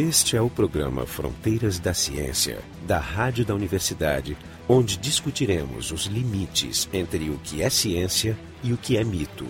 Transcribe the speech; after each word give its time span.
Este 0.00 0.34
é 0.34 0.40
o 0.40 0.48
programa 0.48 1.04
Fronteiras 1.04 1.78
da 1.78 1.92
Ciência, 1.92 2.60
da 2.86 2.98
Rádio 2.98 3.44
da 3.44 3.54
Universidade, 3.54 4.34
onde 4.66 4.96
discutiremos 4.96 5.92
os 5.92 6.06
limites 6.06 6.88
entre 6.90 7.28
o 7.28 7.36
que 7.36 7.60
é 7.60 7.68
ciência 7.68 8.34
e 8.64 8.72
o 8.72 8.78
que 8.78 8.96
é 8.96 9.04
mito. 9.04 9.44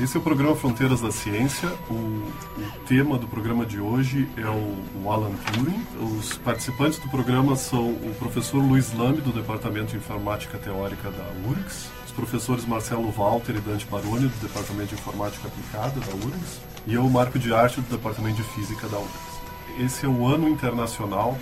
Esse 0.00 0.16
é 0.16 0.20
o 0.20 0.22
programa 0.24 0.56
Fronteiras 0.56 1.00
da 1.00 1.12
Ciência. 1.12 1.68
O, 1.88 1.94
o 1.94 2.84
tema 2.88 3.18
do 3.18 3.28
programa 3.28 3.64
de 3.64 3.78
hoje 3.78 4.28
é 4.36 4.48
o, 4.48 5.04
o, 5.04 5.12
Alan 5.12 5.30
Turing. 5.52 5.86
Os 6.18 6.36
participantes 6.38 6.98
do 6.98 7.08
programa 7.08 7.54
são 7.54 7.92
o 7.92 8.12
professor 8.18 8.58
Luiz 8.58 8.92
Lambi, 8.92 9.20
do 9.20 9.30
Departamento 9.30 9.92
de 9.92 9.98
Informática 9.98 10.58
Teórica 10.58 11.08
da 11.08 11.24
URGS, 11.48 11.88
professores 12.14 12.64
Marcelo 12.64 13.10
Walter 13.10 13.56
e 13.56 13.60
Dante 13.60 13.86
Baroni, 13.86 14.28
do 14.28 14.46
Departamento 14.46 14.88
de 14.88 14.94
Informática 14.94 15.48
Aplicada 15.48 16.00
da 16.00 16.12
URGS, 16.14 16.60
e 16.86 16.94
eu, 16.94 17.08
Marco 17.08 17.38
de 17.38 17.52
Arte, 17.52 17.80
do 17.80 17.96
Departamento 17.96 18.36
de 18.36 18.48
Física 18.50 18.88
da 18.88 18.98
URGS. 18.98 19.34
Esse 19.78 20.06
é 20.06 20.08
o 20.08 20.26
ano 20.26 20.48
internacional 20.48 21.36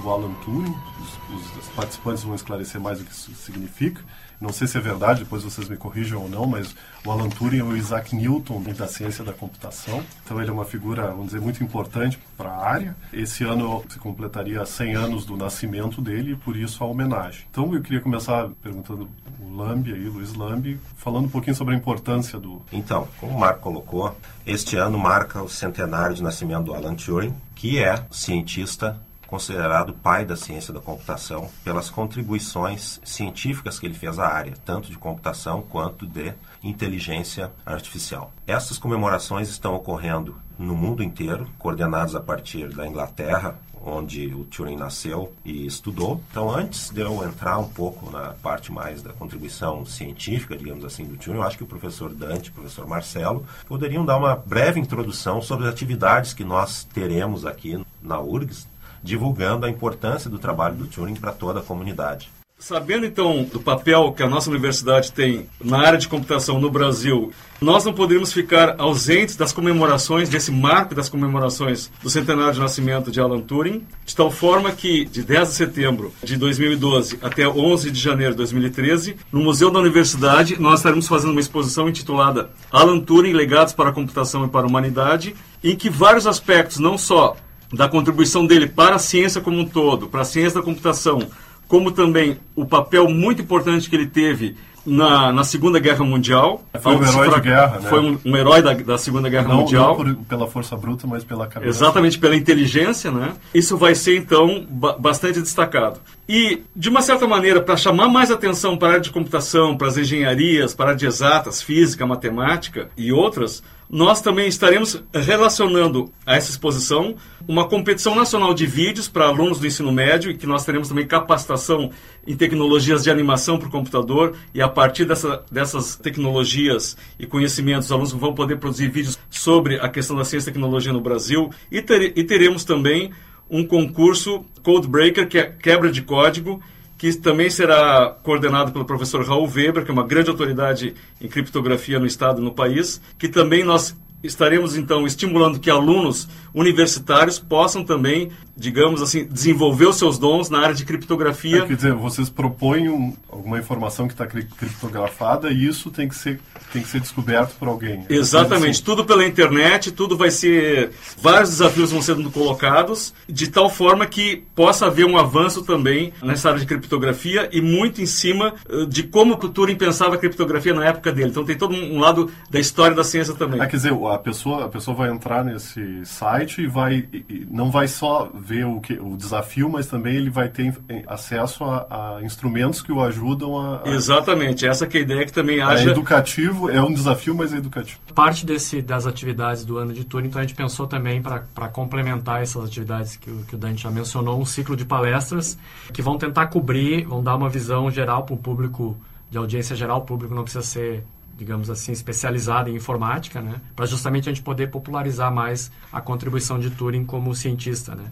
do 0.00 0.10
Alan 0.10 0.34
Turing. 0.44 0.74
Os, 1.00 1.56
os 1.56 1.68
participantes 1.74 2.22
vão 2.22 2.34
esclarecer 2.34 2.80
mais 2.80 3.00
o 3.00 3.04
que 3.04 3.12
isso 3.12 3.32
significa. 3.34 4.02
Não 4.40 4.54
sei 4.54 4.66
se 4.66 4.78
é 4.78 4.80
verdade, 4.80 5.24
depois 5.24 5.42
vocês 5.42 5.68
me 5.68 5.76
corrijam 5.76 6.22
ou 6.22 6.28
não, 6.28 6.46
mas 6.46 6.74
o 7.04 7.10
Alan 7.10 7.28
Turing 7.28 7.58
é 7.58 7.62
o 7.62 7.76
Isaac 7.76 8.16
Newton 8.16 8.62
da 8.74 8.88
ciência 8.88 9.22
da 9.22 9.34
computação. 9.34 10.02
Então 10.24 10.40
ele 10.40 10.48
é 10.48 10.52
uma 10.52 10.64
figura, 10.64 11.08
vamos 11.08 11.26
dizer, 11.26 11.42
muito 11.42 11.62
importante 11.62 12.18
para 12.38 12.48
a 12.48 12.66
área. 12.66 12.96
Esse 13.12 13.44
ano 13.44 13.84
se 13.90 13.98
completaria 13.98 14.64
100 14.64 14.94
anos 14.94 15.26
do 15.26 15.36
nascimento 15.36 16.00
dele 16.00 16.32
e 16.32 16.36
por 16.36 16.56
isso 16.56 16.82
a 16.82 16.86
homenagem. 16.86 17.44
Então 17.50 17.74
eu 17.74 17.82
queria 17.82 18.00
começar 18.00 18.48
perguntando 18.62 19.10
o 19.38 19.54
Lambi 19.54 19.92
aí, 19.92 20.08
Luiz 20.08 20.32
Lambi, 20.32 20.80
falando 20.96 21.26
um 21.26 21.30
pouquinho 21.30 21.54
sobre 21.54 21.74
a 21.74 21.76
importância 21.76 22.38
do... 22.38 22.62
Então, 22.72 23.06
como 23.18 23.36
o 23.36 23.38
Marco 23.38 23.60
colocou, 23.60 24.16
este 24.46 24.74
ano 24.76 24.98
marca 24.98 25.42
o 25.42 25.50
centenário 25.50 26.16
de 26.16 26.22
nascimento 26.22 26.64
do 26.64 26.74
Alan 26.74 26.94
Turing, 26.94 27.34
que 27.54 27.78
é 27.78 28.06
cientista 28.10 28.98
considerado 29.30 29.92
pai 29.92 30.24
da 30.24 30.34
ciência 30.34 30.74
da 30.74 30.80
computação 30.80 31.48
pelas 31.62 31.88
contribuições 31.88 33.00
científicas 33.04 33.78
que 33.78 33.86
ele 33.86 33.94
fez 33.94 34.18
à 34.18 34.26
área, 34.26 34.54
tanto 34.64 34.90
de 34.90 34.98
computação 34.98 35.62
quanto 35.62 36.04
de 36.04 36.34
inteligência 36.62 37.52
artificial. 37.64 38.32
Essas 38.44 38.76
comemorações 38.76 39.48
estão 39.48 39.74
ocorrendo 39.74 40.34
no 40.58 40.74
mundo 40.74 41.02
inteiro, 41.02 41.46
coordenadas 41.58 42.16
a 42.16 42.20
partir 42.20 42.68
da 42.70 42.86
Inglaterra, 42.86 43.56
onde 43.82 44.26
o 44.34 44.44
Turing 44.44 44.76
nasceu 44.76 45.32
e 45.44 45.64
estudou. 45.64 46.20
Então, 46.30 46.50
antes 46.50 46.90
de 46.90 47.00
eu 47.00 47.24
entrar 47.24 47.58
um 47.58 47.68
pouco 47.68 48.10
na 48.10 48.34
parte 48.42 48.70
mais 48.70 49.00
da 49.00 49.12
contribuição 49.12 49.86
científica, 49.86 50.56
digamos 50.56 50.84
assim, 50.84 51.04
do 51.04 51.16
Turing, 51.16 51.38
eu 51.38 51.42
acho 51.42 51.56
que 51.56 51.64
o 51.64 51.68
professor 51.68 52.12
Dante, 52.12 52.50
o 52.50 52.52
professor 52.52 52.86
Marcelo, 52.86 53.46
poderiam 53.66 54.04
dar 54.04 54.18
uma 54.18 54.36
breve 54.36 54.78
introdução 54.78 55.40
sobre 55.40 55.66
as 55.66 55.72
atividades 55.72 56.34
que 56.34 56.44
nós 56.44 56.84
teremos 56.84 57.46
aqui 57.46 57.82
na 58.02 58.20
URGS 58.20 58.68
divulgando 59.02 59.66
a 59.66 59.70
importância 59.70 60.30
do 60.30 60.38
trabalho 60.38 60.76
do 60.76 60.86
Turing 60.86 61.14
para 61.14 61.32
toda 61.32 61.60
a 61.60 61.62
comunidade. 61.62 62.30
Sabendo 62.60 63.06
então 63.06 63.44
do 63.44 63.58
papel 63.58 64.12
que 64.12 64.22
a 64.22 64.28
nossa 64.28 64.50
universidade 64.50 65.12
tem 65.12 65.46
na 65.64 65.78
área 65.78 65.98
de 65.98 66.06
computação 66.06 66.60
no 66.60 66.70
Brasil, 66.70 67.32
nós 67.58 67.86
não 67.86 67.92
poderíamos 67.94 68.34
ficar 68.34 68.74
ausentes 68.76 69.34
das 69.34 69.50
comemorações, 69.50 70.28
desse 70.28 70.52
marco 70.52 70.94
das 70.94 71.08
comemorações 71.08 71.90
do 72.02 72.10
centenário 72.10 72.52
de 72.52 72.60
nascimento 72.60 73.10
de 73.10 73.18
Alan 73.18 73.40
Turing, 73.40 73.82
de 74.04 74.14
tal 74.14 74.30
forma 74.30 74.72
que 74.72 75.06
de 75.06 75.22
10 75.22 75.48
de 75.48 75.54
setembro 75.54 76.12
de 76.22 76.36
2012 76.36 77.18
até 77.22 77.48
11 77.48 77.90
de 77.90 77.98
janeiro 77.98 78.32
de 78.32 78.38
2013, 78.38 79.16
no 79.32 79.40
Museu 79.40 79.70
da 79.70 79.78
Universidade, 79.78 80.60
nós 80.60 80.80
estaremos 80.80 81.08
fazendo 81.08 81.30
uma 81.30 81.40
exposição 81.40 81.88
intitulada 81.88 82.50
Alan 82.70 83.00
Turing, 83.00 83.32
Legados 83.32 83.72
para 83.72 83.88
a 83.88 83.92
Computação 83.92 84.44
e 84.44 84.48
para 84.48 84.66
a 84.66 84.68
Humanidade, 84.68 85.34
em 85.64 85.74
que 85.74 85.88
vários 85.88 86.26
aspectos, 86.26 86.76
não 86.76 86.98
só 86.98 87.38
da 87.72 87.88
contribuição 87.88 88.46
dele 88.46 88.66
para 88.66 88.96
a 88.96 88.98
ciência 88.98 89.40
como 89.40 89.58
um 89.58 89.64
todo, 89.64 90.08
para 90.08 90.22
a 90.22 90.24
ciência 90.24 90.60
da 90.60 90.64
computação, 90.64 91.26
como 91.68 91.92
também 91.92 92.38
o 92.56 92.64
papel 92.64 93.08
muito 93.08 93.42
importante 93.42 93.88
que 93.88 93.96
ele 93.96 94.06
teve 94.06 94.56
na, 94.84 95.32
na 95.32 95.44
Segunda 95.44 95.78
Guerra 95.78 96.04
Mundial. 96.04 96.64
Foi 96.80 96.96
um 96.96 97.04
herói 97.04 97.34
de 97.34 97.40
guerra, 97.40 97.78
né? 97.78 97.88
Foi 97.88 98.00
um, 98.00 98.18
um 98.24 98.36
herói 98.36 98.62
da, 98.62 98.72
da, 98.72 98.98
Segunda 98.98 99.28
Guerra 99.28 99.48
não, 99.48 99.58
Mundial. 99.58 99.88
Não 99.88 100.14
por, 100.14 100.24
pela 100.24 100.46
força 100.46 100.76
bruta, 100.76 101.06
mas 101.06 101.24
pela 101.24 101.46
cabeça. 101.46 101.70
Exatamente, 101.70 102.18
pela 102.18 102.36
inteligência, 102.36 103.10
né? 103.10 103.34
Isso 103.54 103.76
vai 103.76 103.94
ser, 103.94 104.16
então, 104.16 104.66
ba 104.68 104.96
bastante 104.98 105.40
destacado. 105.40 106.00
E, 106.28 106.62
de 106.74 106.88
uma 106.88 107.02
certa 107.02 107.26
maneira, 107.26 107.60
para 107.60 107.76
chamar 107.76 108.08
mais 108.08 108.30
atenção 108.30 108.76
para 108.76 108.88
a 108.88 108.90
área 108.92 109.02
de 109.02 109.10
computação, 109.10 109.76
para 109.76 109.88
as 109.88 109.96
engenharias, 109.96 110.74
para 110.74 110.86
a 110.86 110.88
área 110.88 110.98
de 110.98 111.06
exatas, 111.06 111.62
física, 111.62 112.06
matemática 112.06 112.88
e 112.96 113.12
outras, 113.12 113.62
nós 113.90 114.20
também 114.20 114.46
estaremos 114.46 115.02
relacionando 115.12 116.12
a 116.24 116.36
essa 116.36 116.48
exposição 116.48 117.16
uma 117.48 117.68
competição 117.68 118.14
nacional 118.14 118.54
de 118.54 118.64
vídeos 118.64 119.08
para 119.08 119.26
alunos 119.26 119.58
do 119.58 119.66
ensino 119.66 119.90
médio 119.90 120.30
e 120.30 120.36
que 120.36 120.46
nós 120.46 120.64
teremos 120.64 120.88
também 120.88 121.04
capacitação 121.04 121.90
em 122.24 122.36
tecnologias 122.36 123.02
de 123.02 123.10
animação 123.10 123.58
por 123.58 123.68
computador. 123.68 124.36
E 124.54 124.62
a 124.62 124.68
partir 124.68 125.04
dessa, 125.04 125.42
dessas 125.50 125.96
tecnologias 125.96 126.96
e 127.18 127.26
conhecimentos 127.26 127.86
os 127.86 127.92
alunos 127.92 128.12
vão 128.12 128.32
poder 128.32 128.58
produzir 128.58 128.88
vídeos 128.88 129.18
sobre 129.28 129.80
a 129.80 129.88
questão 129.88 130.16
da 130.16 130.24
ciência 130.24 130.50
e 130.50 130.52
tecnologia 130.52 130.92
no 130.92 131.00
Brasil. 131.00 131.50
E, 131.68 131.82
ter, 131.82 132.16
e 132.16 132.22
teremos 132.22 132.62
também 132.62 133.10
um 133.50 133.66
concurso 133.66 134.44
Codebreaker, 134.62 135.26
que 135.26 135.38
é 135.38 135.46
quebra 135.46 135.90
de 135.90 136.02
código, 136.02 136.62
que 137.00 137.14
também 137.14 137.48
será 137.48 138.14
coordenado 138.22 138.72
pelo 138.72 138.84
professor 138.84 139.24
Raul 139.24 139.50
Weber, 139.50 139.86
que 139.86 139.90
é 139.90 139.94
uma 139.94 140.06
grande 140.06 140.28
autoridade 140.28 140.94
em 141.18 141.28
criptografia 141.28 141.98
no 141.98 142.04
estado 142.04 142.42
e 142.42 142.44
no 142.44 142.52
país, 142.52 143.00
que 143.18 143.26
também 143.26 143.64
nós 143.64 143.96
estaremos 144.22 144.76
então 144.76 145.06
estimulando 145.06 145.58
que 145.58 145.70
alunos 145.70 146.28
universitários 146.54 147.38
possam 147.38 147.84
também, 147.84 148.30
digamos 148.56 149.00
assim, 149.00 149.24
desenvolver 149.24 149.86
os 149.86 149.96
seus 149.96 150.18
dons 150.18 150.50
na 150.50 150.60
área 150.60 150.74
de 150.74 150.84
criptografia. 150.84 151.62
É, 151.62 151.66
quer 151.66 151.76
dizer, 151.76 151.94
vocês 151.94 152.28
propõem 152.28 152.88
um, 152.88 153.14
alguma 153.28 153.58
informação 153.58 154.06
que 154.06 154.14
está 154.14 154.26
criptografada 154.26 155.50
e 155.50 155.66
isso 155.66 155.90
tem 155.90 156.08
que 156.08 156.14
ser 156.14 156.40
tem 156.72 156.82
que 156.82 156.88
ser 156.88 157.00
descoberto 157.00 157.56
por 157.58 157.66
alguém. 157.68 158.04
Exatamente, 158.08 158.70
assim. 158.70 158.84
tudo 158.84 159.04
pela 159.04 159.26
internet, 159.26 159.90
tudo 159.90 160.16
vai 160.16 160.30
ser 160.30 160.90
vários 161.20 161.50
desafios 161.50 161.90
vão 161.90 162.00
sendo 162.00 162.30
colocados 162.30 163.12
de 163.28 163.48
tal 163.48 163.68
forma 163.68 164.06
que 164.06 164.44
possa 164.54 164.86
haver 164.86 165.04
um 165.04 165.18
avanço 165.18 165.62
também 165.62 166.12
nessa 166.22 166.48
área 166.48 166.60
de 166.60 166.66
criptografia 166.66 167.48
e 167.52 167.60
muito 167.60 168.00
em 168.00 168.06
cima 168.06 168.54
uh, 168.68 168.86
de 168.86 169.02
como 169.02 169.34
o 169.34 169.48
Turing 169.48 169.74
pensava 169.74 170.14
a 170.14 170.18
criptografia 170.18 170.72
na 170.72 170.84
época 170.86 171.12
dele. 171.12 171.30
Então 171.30 171.44
tem 171.44 171.56
todo 171.56 171.74
um 171.74 171.98
lado 171.98 172.30
da 172.48 172.60
história 172.60 172.94
da 172.94 173.02
ciência 173.02 173.34
também. 173.34 173.60
É, 173.60 173.66
quer 173.66 173.76
dizer, 173.76 173.92
a 174.14 174.18
pessoa, 174.18 174.64
a 174.64 174.68
pessoa 174.68 174.96
vai 174.96 175.10
entrar 175.10 175.44
nesse 175.44 176.04
site 176.04 176.62
e 176.62 176.66
vai 176.66 177.08
e 177.12 177.46
não 177.50 177.70
vai 177.70 177.88
só 177.88 178.30
ver 178.34 178.66
o, 178.66 178.80
que, 178.80 178.94
o 178.94 179.16
desafio, 179.16 179.68
mas 179.68 179.86
também 179.86 180.16
ele 180.16 180.30
vai 180.30 180.48
ter 180.48 180.74
acesso 181.06 181.64
a, 181.64 182.16
a 182.16 182.22
instrumentos 182.22 182.82
que 182.82 182.92
o 182.92 183.00
ajudam 183.02 183.58
a, 183.58 183.82
a... 183.84 183.88
Exatamente, 183.88 184.66
essa 184.66 184.86
que 184.86 184.98
é 184.98 185.00
a 185.00 185.02
ideia 185.02 185.26
que 185.26 185.32
também 185.32 185.60
haja... 185.60 185.88
É 185.88 185.92
educativo, 185.92 186.70
é 186.70 186.82
um 186.82 186.92
desafio, 186.92 187.34
mas 187.34 187.52
é 187.52 187.56
educativo. 187.56 188.00
Parte 188.14 188.44
desse, 188.44 188.82
das 188.82 189.06
atividades 189.06 189.64
do 189.64 189.78
ano 189.78 189.92
de 189.92 190.04
Turing, 190.04 190.28
então 190.28 190.40
a 190.40 190.44
gente 190.44 190.54
pensou 190.54 190.86
também 190.86 191.22
para 191.22 191.68
complementar 191.68 192.42
essas 192.42 192.64
atividades 192.64 193.16
que 193.16 193.30
o, 193.30 193.44
que 193.44 193.54
o 193.54 193.58
Dante 193.58 193.82
já 193.82 193.90
mencionou, 193.90 194.40
um 194.40 194.44
ciclo 194.44 194.76
de 194.76 194.84
palestras 194.84 195.58
que 195.92 196.02
vão 196.02 196.18
tentar 196.18 196.46
cobrir, 196.46 197.04
vão 197.04 197.22
dar 197.22 197.36
uma 197.36 197.48
visão 197.48 197.90
geral 197.90 198.24
para 198.24 198.34
o 198.34 198.38
público, 198.38 198.96
de 199.30 199.38
audiência 199.38 199.76
geral, 199.76 199.98
o 199.98 200.02
público 200.02 200.34
não 200.34 200.42
precisa 200.42 200.64
ser 200.64 201.04
digamos 201.40 201.70
assim, 201.70 201.90
especializada 201.90 202.68
em 202.68 202.76
informática, 202.76 203.40
né? 203.40 203.62
Para 203.74 203.86
justamente 203.86 204.28
a 204.28 204.32
gente 204.32 204.42
poder 204.42 204.66
popularizar 204.66 205.32
mais 205.32 205.72
a 205.90 205.98
contribuição 205.98 206.60
de 206.60 206.68
Turing 206.68 207.06
como 207.06 207.34
cientista, 207.34 207.94
né? 207.94 208.04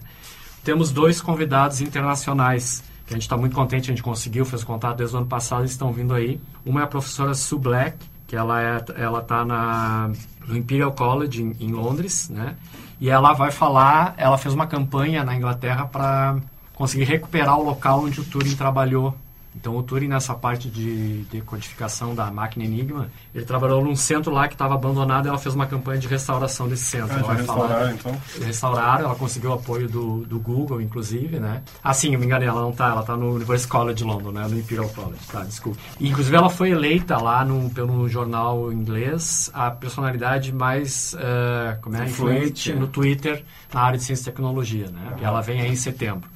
Temos 0.63 0.91
dois 0.91 1.21
convidados 1.21 1.79
internacionais 1.79 2.83
que 3.05 3.13
a 3.13 3.15
gente 3.15 3.21
está 3.21 3.37
muito 3.37 3.55
contente, 3.55 3.91
a 3.91 3.93
gente 3.93 4.01
conseguiu, 4.01 4.45
fez 4.45 4.63
contato 4.63 4.97
desde 4.97 5.15
o 5.15 5.19
ano 5.19 5.27
passado, 5.27 5.63
estão 5.63 5.93
vindo 5.93 6.11
aí. 6.11 6.41
Uma 6.65 6.81
é 6.81 6.83
a 6.85 6.87
professora 6.87 7.35
Sue 7.35 7.59
Black, 7.59 7.97
que 8.25 8.35
ela 8.35 8.59
é, 8.63 8.83
ela 8.97 9.19
está 9.19 9.45
na 9.45 10.09
no 10.47 10.57
Imperial 10.57 10.91
College 10.91 11.43
em, 11.43 11.55
em 11.59 11.71
Londres, 11.71 12.29
né? 12.29 12.55
E 12.99 13.11
ela 13.11 13.33
vai 13.33 13.51
falar, 13.51 14.15
ela 14.17 14.39
fez 14.39 14.55
uma 14.55 14.65
campanha 14.65 15.23
na 15.23 15.35
Inglaterra 15.35 15.85
para 15.85 16.37
conseguir 16.73 17.03
recuperar 17.03 17.59
o 17.59 17.63
local 17.63 18.05
onde 18.05 18.19
o 18.19 18.23
Turing 18.23 18.55
trabalhou 18.55 19.15
então 19.55 19.75
o 19.75 19.83
Turing 19.83 20.07
nessa 20.07 20.33
parte 20.33 20.69
de, 20.69 21.23
de 21.23 21.41
codificação 21.41 22.13
da 22.13 22.29
máquina 22.31 22.65
Enigma, 22.65 23.09
ele 23.33 23.45
trabalhou 23.45 23.83
num 23.83 23.95
centro 23.95 24.31
lá 24.31 24.47
que 24.47 24.53
estava 24.53 24.75
abandonado 24.75 25.25
e 25.25 25.29
ela 25.29 25.37
fez 25.37 25.55
uma 25.55 25.65
campanha 25.65 25.99
de 25.99 26.07
restauração 26.07 26.67
desse 26.67 26.83
centro. 26.83 27.15
Ah, 27.15 27.19
ela 27.19 27.33
vai 27.33 27.43
falar, 27.43 27.93
então. 27.93 28.21
Restauraram, 28.41 29.05
ela 29.05 29.15
conseguiu 29.15 29.49
o 29.51 29.53
apoio 29.53 29.89
do, 29.89 30.25
do 30.25 30.39
Google, 30.39 30.81
inclusive, 30.81 31.39
né? 31.39 31.63
Ah, 31.83 31.93
sim, 31.93 32.13
eu 32.13 32.19
me 32.19 32.25
enganei, 32.25 32.47
ela 32.47 32.61
não 32.61 32.71
tá, 32.71 32.89
ela 32.89 33.03
tá 33.03 33.17
no 33.17 33.35
University 33.35 33.67
College 33.67 34.03
London, 34.03 34.31
né? 34.31 34.47
No 34.47 34.57
Imperial 34.57 34.89
College, 34.89 35.21
tá, 35.31 35.41
desculpa. 35.43 35.79
E, 35.99 36.07
inclusive 36.09 36.35
ela 36.35 36.49
foi 36.49 36.71
eleita 36.71 37.17
lá 37.17 37.43
no, 37.43 37.69
pelo 37.71 38.07
jornal 38.07 38.71
inglês 38.71 39.49
a 39.53 39.71
personalidade 39.71 40.53
mais, 40.53 41.13
uh, 41.15 41.81
como 41.81 41.95
é, 41.97 42.05
influente, 42.05 42.73
no 42.73 42.87
Twitter 42.87 43.43
na 43.73 43.81
área 43.81 43.97
de 43.97 44.03
ciência 44.03 44.23
e 44.23 44.25
tecnologia, 44.25 44.89
né? 44.89 45.15
E 45.19 45.23
ela 45.23 45.41
vem 45.41 45.61
aí 45.61 45.71
em 45.71 45.75
setembro. 45.75 46.29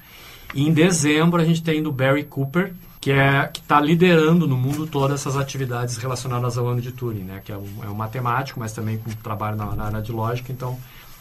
E 0.53 0.67
em 0.67 0.73
dezembro 0.73 1.41
a 1.41 1.45
gente 1.45 1.63
tem 1.63 1.81
do 1.81 1.91
Barry 1.91 2.23
Cooper, 2.23 2.73
que 3.03 3.11
é 3.11 3.49
que 3.51 3.59
está 3.59 3.81
liderando 3.81 4.47
no 4.47 4.55
mundo 4.55 4.87
todas 4.87 5.19
essas 5.19 5.35
atividades 5.35 5.97
relacionadas 5.97 6.57
ao 6.57 6.65
ano 6.69 6.79
de 6.79 6.89
Turing, 6.93 7.25
né? 7.25 7.41
Que 7.43 7.51
é 7.51 7.57
um, 7.57 7.83
é 7.83 7.89
um 7.89 7.93
matemático, 7.93 8.61
mas 8.61 8.71
também 8.71 8.97
com 8.97 9.09
trabalho 9.11 9.57
na, 9.57 9.75
na 9.75 9.83
área 9.87 10.01
de 10.01 10.13
lógica. 10.13 10.53
Então, 10.53 10.79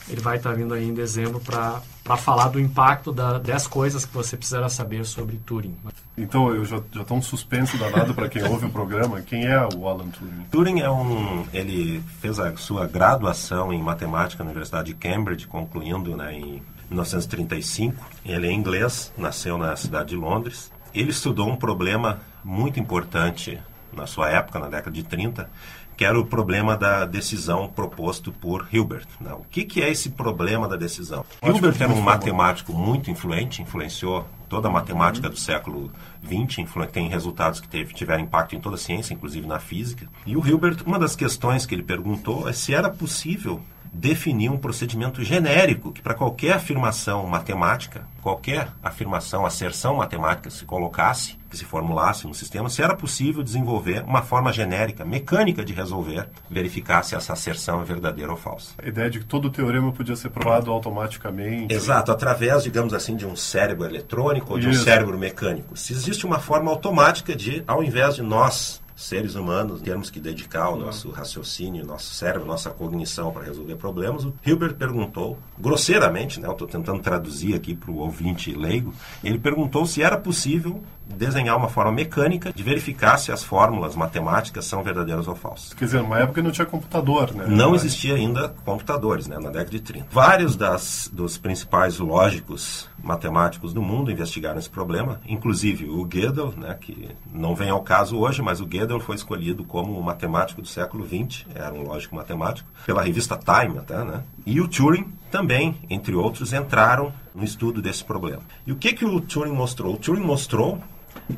ele 0.08 0.20
vai 0.20 0.36
estar 0.36 0.52
vindo 0.52 0.74
aí 0.74 0.88
em 0.88 0.94
dezembro 0.94 1.40
para 1.40 1.82
falar 2.16 2.50
do 2.50 2.60
impacto 2.60 3.10
da, 3.10 3.36
10 3.36 3.66
coisas 3.66 4.04
que 4.04 4.14
você 4.14 4.36
precisará 4.36 4.68
saber 4.68 5.04
sobre 5.04 5.40
Turing. 5.44 5.74
Então, 6.16 6.54
eu 6.54 6.64
já 6.64 6.76
estou 6.76 7.16
um 7.16 7.22
suspenso 7.22 7.76
danado 7.76 8.14
para 8.14 8.28
quem 8.28 8.44
ouve 8.44 8.66
o 8.66 8.70
programa. 8.70 9.20
Quem 9.20 9.44
é 9.44 9.58
o 9.74 9.88
Alan 9.88 10.08
Turing? 10.08 10.46
Turing 10.52 10.80
é 10.82 10.88
um... 10.88 11.44
Ele 11.52 12.00
fez 12.20 12.38
a 12.38 12.54
sua 12.56 12.86
graduação 12.86 13.72
em 13.72 13.82
matemática 13.82 14.44
na 14.44 14.50
Universidade 14.50 14.86
de 14.86 14.94
Cambridge, 14.94 15.48
concluindo 15.48 16.16
né, 16.16 16.32
em 16.32 16.62
1935. 16.90 18.06
Ele 18.24 18.46
é 18.46 18.52
inglês, 18.52 19.12
nasceu 19.18 19.58
na 19.58 19.74
cidade 19.74 20.10
de 20.10 20.16
Londres. 20.16 20.70
Ele 20.94 21.10
estudou 21.10 21.48
um 21.48 21.56
problema 21.56 22.20
muito 22.44 22.78
importante 22.78 23.58
na 23.92 24.06
sua 24.06 24.30
época, 24.30 24.58
na 24.58 24.68
década 24.68 24.90
de 24.90 25.02
30, 25.02 25.50
que 25.96 26.04
era 26.04 26.18
o 26.18 26.24
problema 26.24 26.76
da 26.76 27.04
decisão 27.04 27.68
proposto 27.68 28.32
por 28.32 28.66
Hilbert. 28.72 29.06
Não, 29.20 29.38
o 29.38 29.44
que, 29.50 29.64
que 29.64 29.82
é 29.82 29.90
esse 29.90 30.10
problema 30.10 30.66
da 30.66 30.76
decisão? 30.76 31.24
Hilbert 31.42 31.76
era 31.80 31.92
um 31.92 32.00
matemático 32.00 32.72
muito 32.72 33.10
influente, 33.10 33.62
influenciou 33.62 34.26
toda 34.48 34.68
a 34.68 34.70
matemática 34.70 35.28
do 35.28 35.36
século 35.36 35.90
XX, 36.24 36.66
tem 36.90 37.08
resultados 37.08 37.60
que 37.60 37.68
teve, 37.68 37.94
tiveram 37.94 38.22
impacto 38.22 38.54
em 38.54 38.60
toda 38.60 38.76
a 38.76 38.78
ciência, 38.78 39.14
inclusive 39.14 39.46
na 39.46 39.58
física. 39.58 40.08
E 40.26 40.36
o 40.36 40.46
Hilbert, 40.46 40.78
uma 40.84 40.98
das 40.98 41.14
questões 41.14 41.64
que 41.64 41.74
ele 41.74 41.82
perguntou 41.82 42.48
é 42.48 42.52
se 42.52 42.74
era 42.74 42.90
possível 42.90 43.62
definir 43.92 44.50
um 44.50 44.56
procedimento 44.56 45.22
genérico 45.22 45.92
que 45.92 46.00
para 46.00 46.14
qualquer 46.14 46.54
afirmação 46.54 47.26
matemática, 47.26 48.06
qualquer 48.22 48.68
afirmação, 48.82 49.44
asserção 49.44 49.96
matemática 49.96 50.48
se 50.48 50.64
colocasse, 50.64 51.36
que 51.50 51.56
se 51.58 51.64
formulasse 51.66 52.26
no 52.26 52.32
sistema, 52.32 52.70
se 52.70 52.82
era 52.82 52.96
possível 52.96 53.42
desenvolver 53.42 54.02
uma 54.04 54.22
forma 54.22 54.50
genérica, 54.50 55.04
mecânica 55.04 55.62
de 55.62 55.74
resolver, 55.74 56.26
verificar 56.48 57.02
se 57.02 57.14
essa 57.14 57.34
asserção 57.34 57.82
é 57.82 57.84
verdadeira 57.84 58.30
ou 58.30 58.38
falsa. 58.38 58.72
A 58.82 58.88
ideia 58.88 59.10
de 59.10 59.18
que 59.18 59.26
todo 59.26 59.50
teorema 59.50 59.92
podia 59.92 60.16
ser 60.16 60.30
provado 60.30 60.70
automaticamente. 60.70 61.74
Exato, 61.74 62.10
através, 62.10 62.62
digamos 62.62 62.94
assim, 62.94 63.14
de 63.14 63.26
um 63.26 63.36
cérebro 63.36 63.84
eletrônico 63.84 64.54
ou 64.54 64.58
de 64.58 64.70
Isso. 64.70 64.80
um 64.80 64.84
cérebro 64.84 65.18
mecânico. 65.18 65.76
Se 65.76 65.92
existe 65.92 66.24
uma 66.24 66.38
forma 66.38 66.70
automática 66.70 67.36
de, 67.36 67.62
ao 67.66 67.84
invés 67.84 68.14
de 68.14 68.22
nós 68.22 68.81
seres 68.96 69.34
humanos 69.34 69.80
temos 69.80 70.10
que 70.10 70.20
dedicar 70.20 70.70
o 70.70 70.76
nosso 70.76 71.10
raciocínio, 71.10 71.84
nosso 71.84 72.14
cérebro, 72.14 72.46
nossa 72.46 72.70
cognição 72.70 73.32
para 73.32 73.44
resolver 73.44 73.76
problemas. 73.76 74.24
O 74.24 74.34
Hilbert 74.44 74.74
perguntou, 74.74 75.38
grosseiramente, 75.58 76.40
né, 76.40 76.48
eu 76.48 76.52
estou 76.52 76.68
tentando 76.68 77.00
traduzir 77.00 77.54
aqui 77.54 77.74
para 77.74 77.90
o 77.90 77.98
ouvinte 77.98 78.52
leigo, 78.52 78.94
ele 79.22 79.38
perguntou 79.38 79.86
se 79.86 80.02
era 80.02 80.16
possível 80.16 80.82
desenhar 81.06 81.56
uma 81.56 81.68
forma 81.68 81.92
mecânica 81.92 82.52
de 82.52 82.62
verificar 82.62 83.18
se 83.18 83.32
as 83.32 83.42
fórmulas 83.42 83.94
matemáticas 83.94 84.64
são 84.64 84.82
verdadeiras 84.82 85.28
ou 85.28 85.34
falsas. 85.34 85.74
Quer 85.74 85.84
dizer, 85.84 86.02
numa 86.02 86.18
época 86.18 86.42
não 86.42 86.50
tinha 86.50 86.66
computador, 86.66 87.34
né? 87.34 87.44
Não 87.48 87.74
existia 87.74 88.14
ainda 88.14 88.48
computadores, 88.64 89.26
né, 89.26 89.36
na 89.36 89.50
década 89.50 89.70
de 89.70 89.80
30. 89.80 90.06
Vários 90.10 90.56
das, 90.56 91.10
dos 91.12 91.36
principais 91.36 91.98
lógicos 91.98 92.88
matemáticos 93.02 93.74
do 93.74 93.82
mundo 93.82 94.10
investigaram 94.10 94.58
esse 94.58 94.70
problema, 94.70 95.20
inclusive 95.26 95.86
o 95.86 96.04
Gödel, 96.04 96.54
né, 96.56 96.76
que 96.80 97.10
não 97.32 97.54
vem 97.54 97.70
ao 97.70 97.82
caso 97.82 98.16
hoje, 98.16 98.40
mas 98.40 98.60
o 98.60 98.66
Gödel 98.66 99.00
foi 99.00 99.16
escolhido 99.16 99.64
como 99.64 99.98
o 99.98 100.02
matemático 100.02 100.62
do 100.62 100.68
século 100.68 101.06
XX, 101.06 101.44
era 101.54 101.74
um 101.74 101.82
lógico 101.82 102.14
matemático, 102.14 102.68
pela 102.86 103.02
revista 103.02 103.36
Time 103.36 103.78
até, 103.78 104.04
né? 104.04 104.22
E 104.46 104.60
o 104.60 104.68
Turing 104.68 105.12
também, 105.30 105.76
entre 105.90 106.14
outros, 106.14 106.52
entraram 106.52 107.12
no 107.34 107.44
estudo 107.44 107.82
desse 107.82 108.04
problema. 108.04 108.42
E 108.66 108.72
o 108.72 108.76
que, 108.76 108.92
que 108.92 109.04
o 109.04 109.20
Turing 109.20 109.52
mostrou? 109.52 109.94
O 109.94 109.98
Turing 109.98 110.22
mostrou 110.22 110.78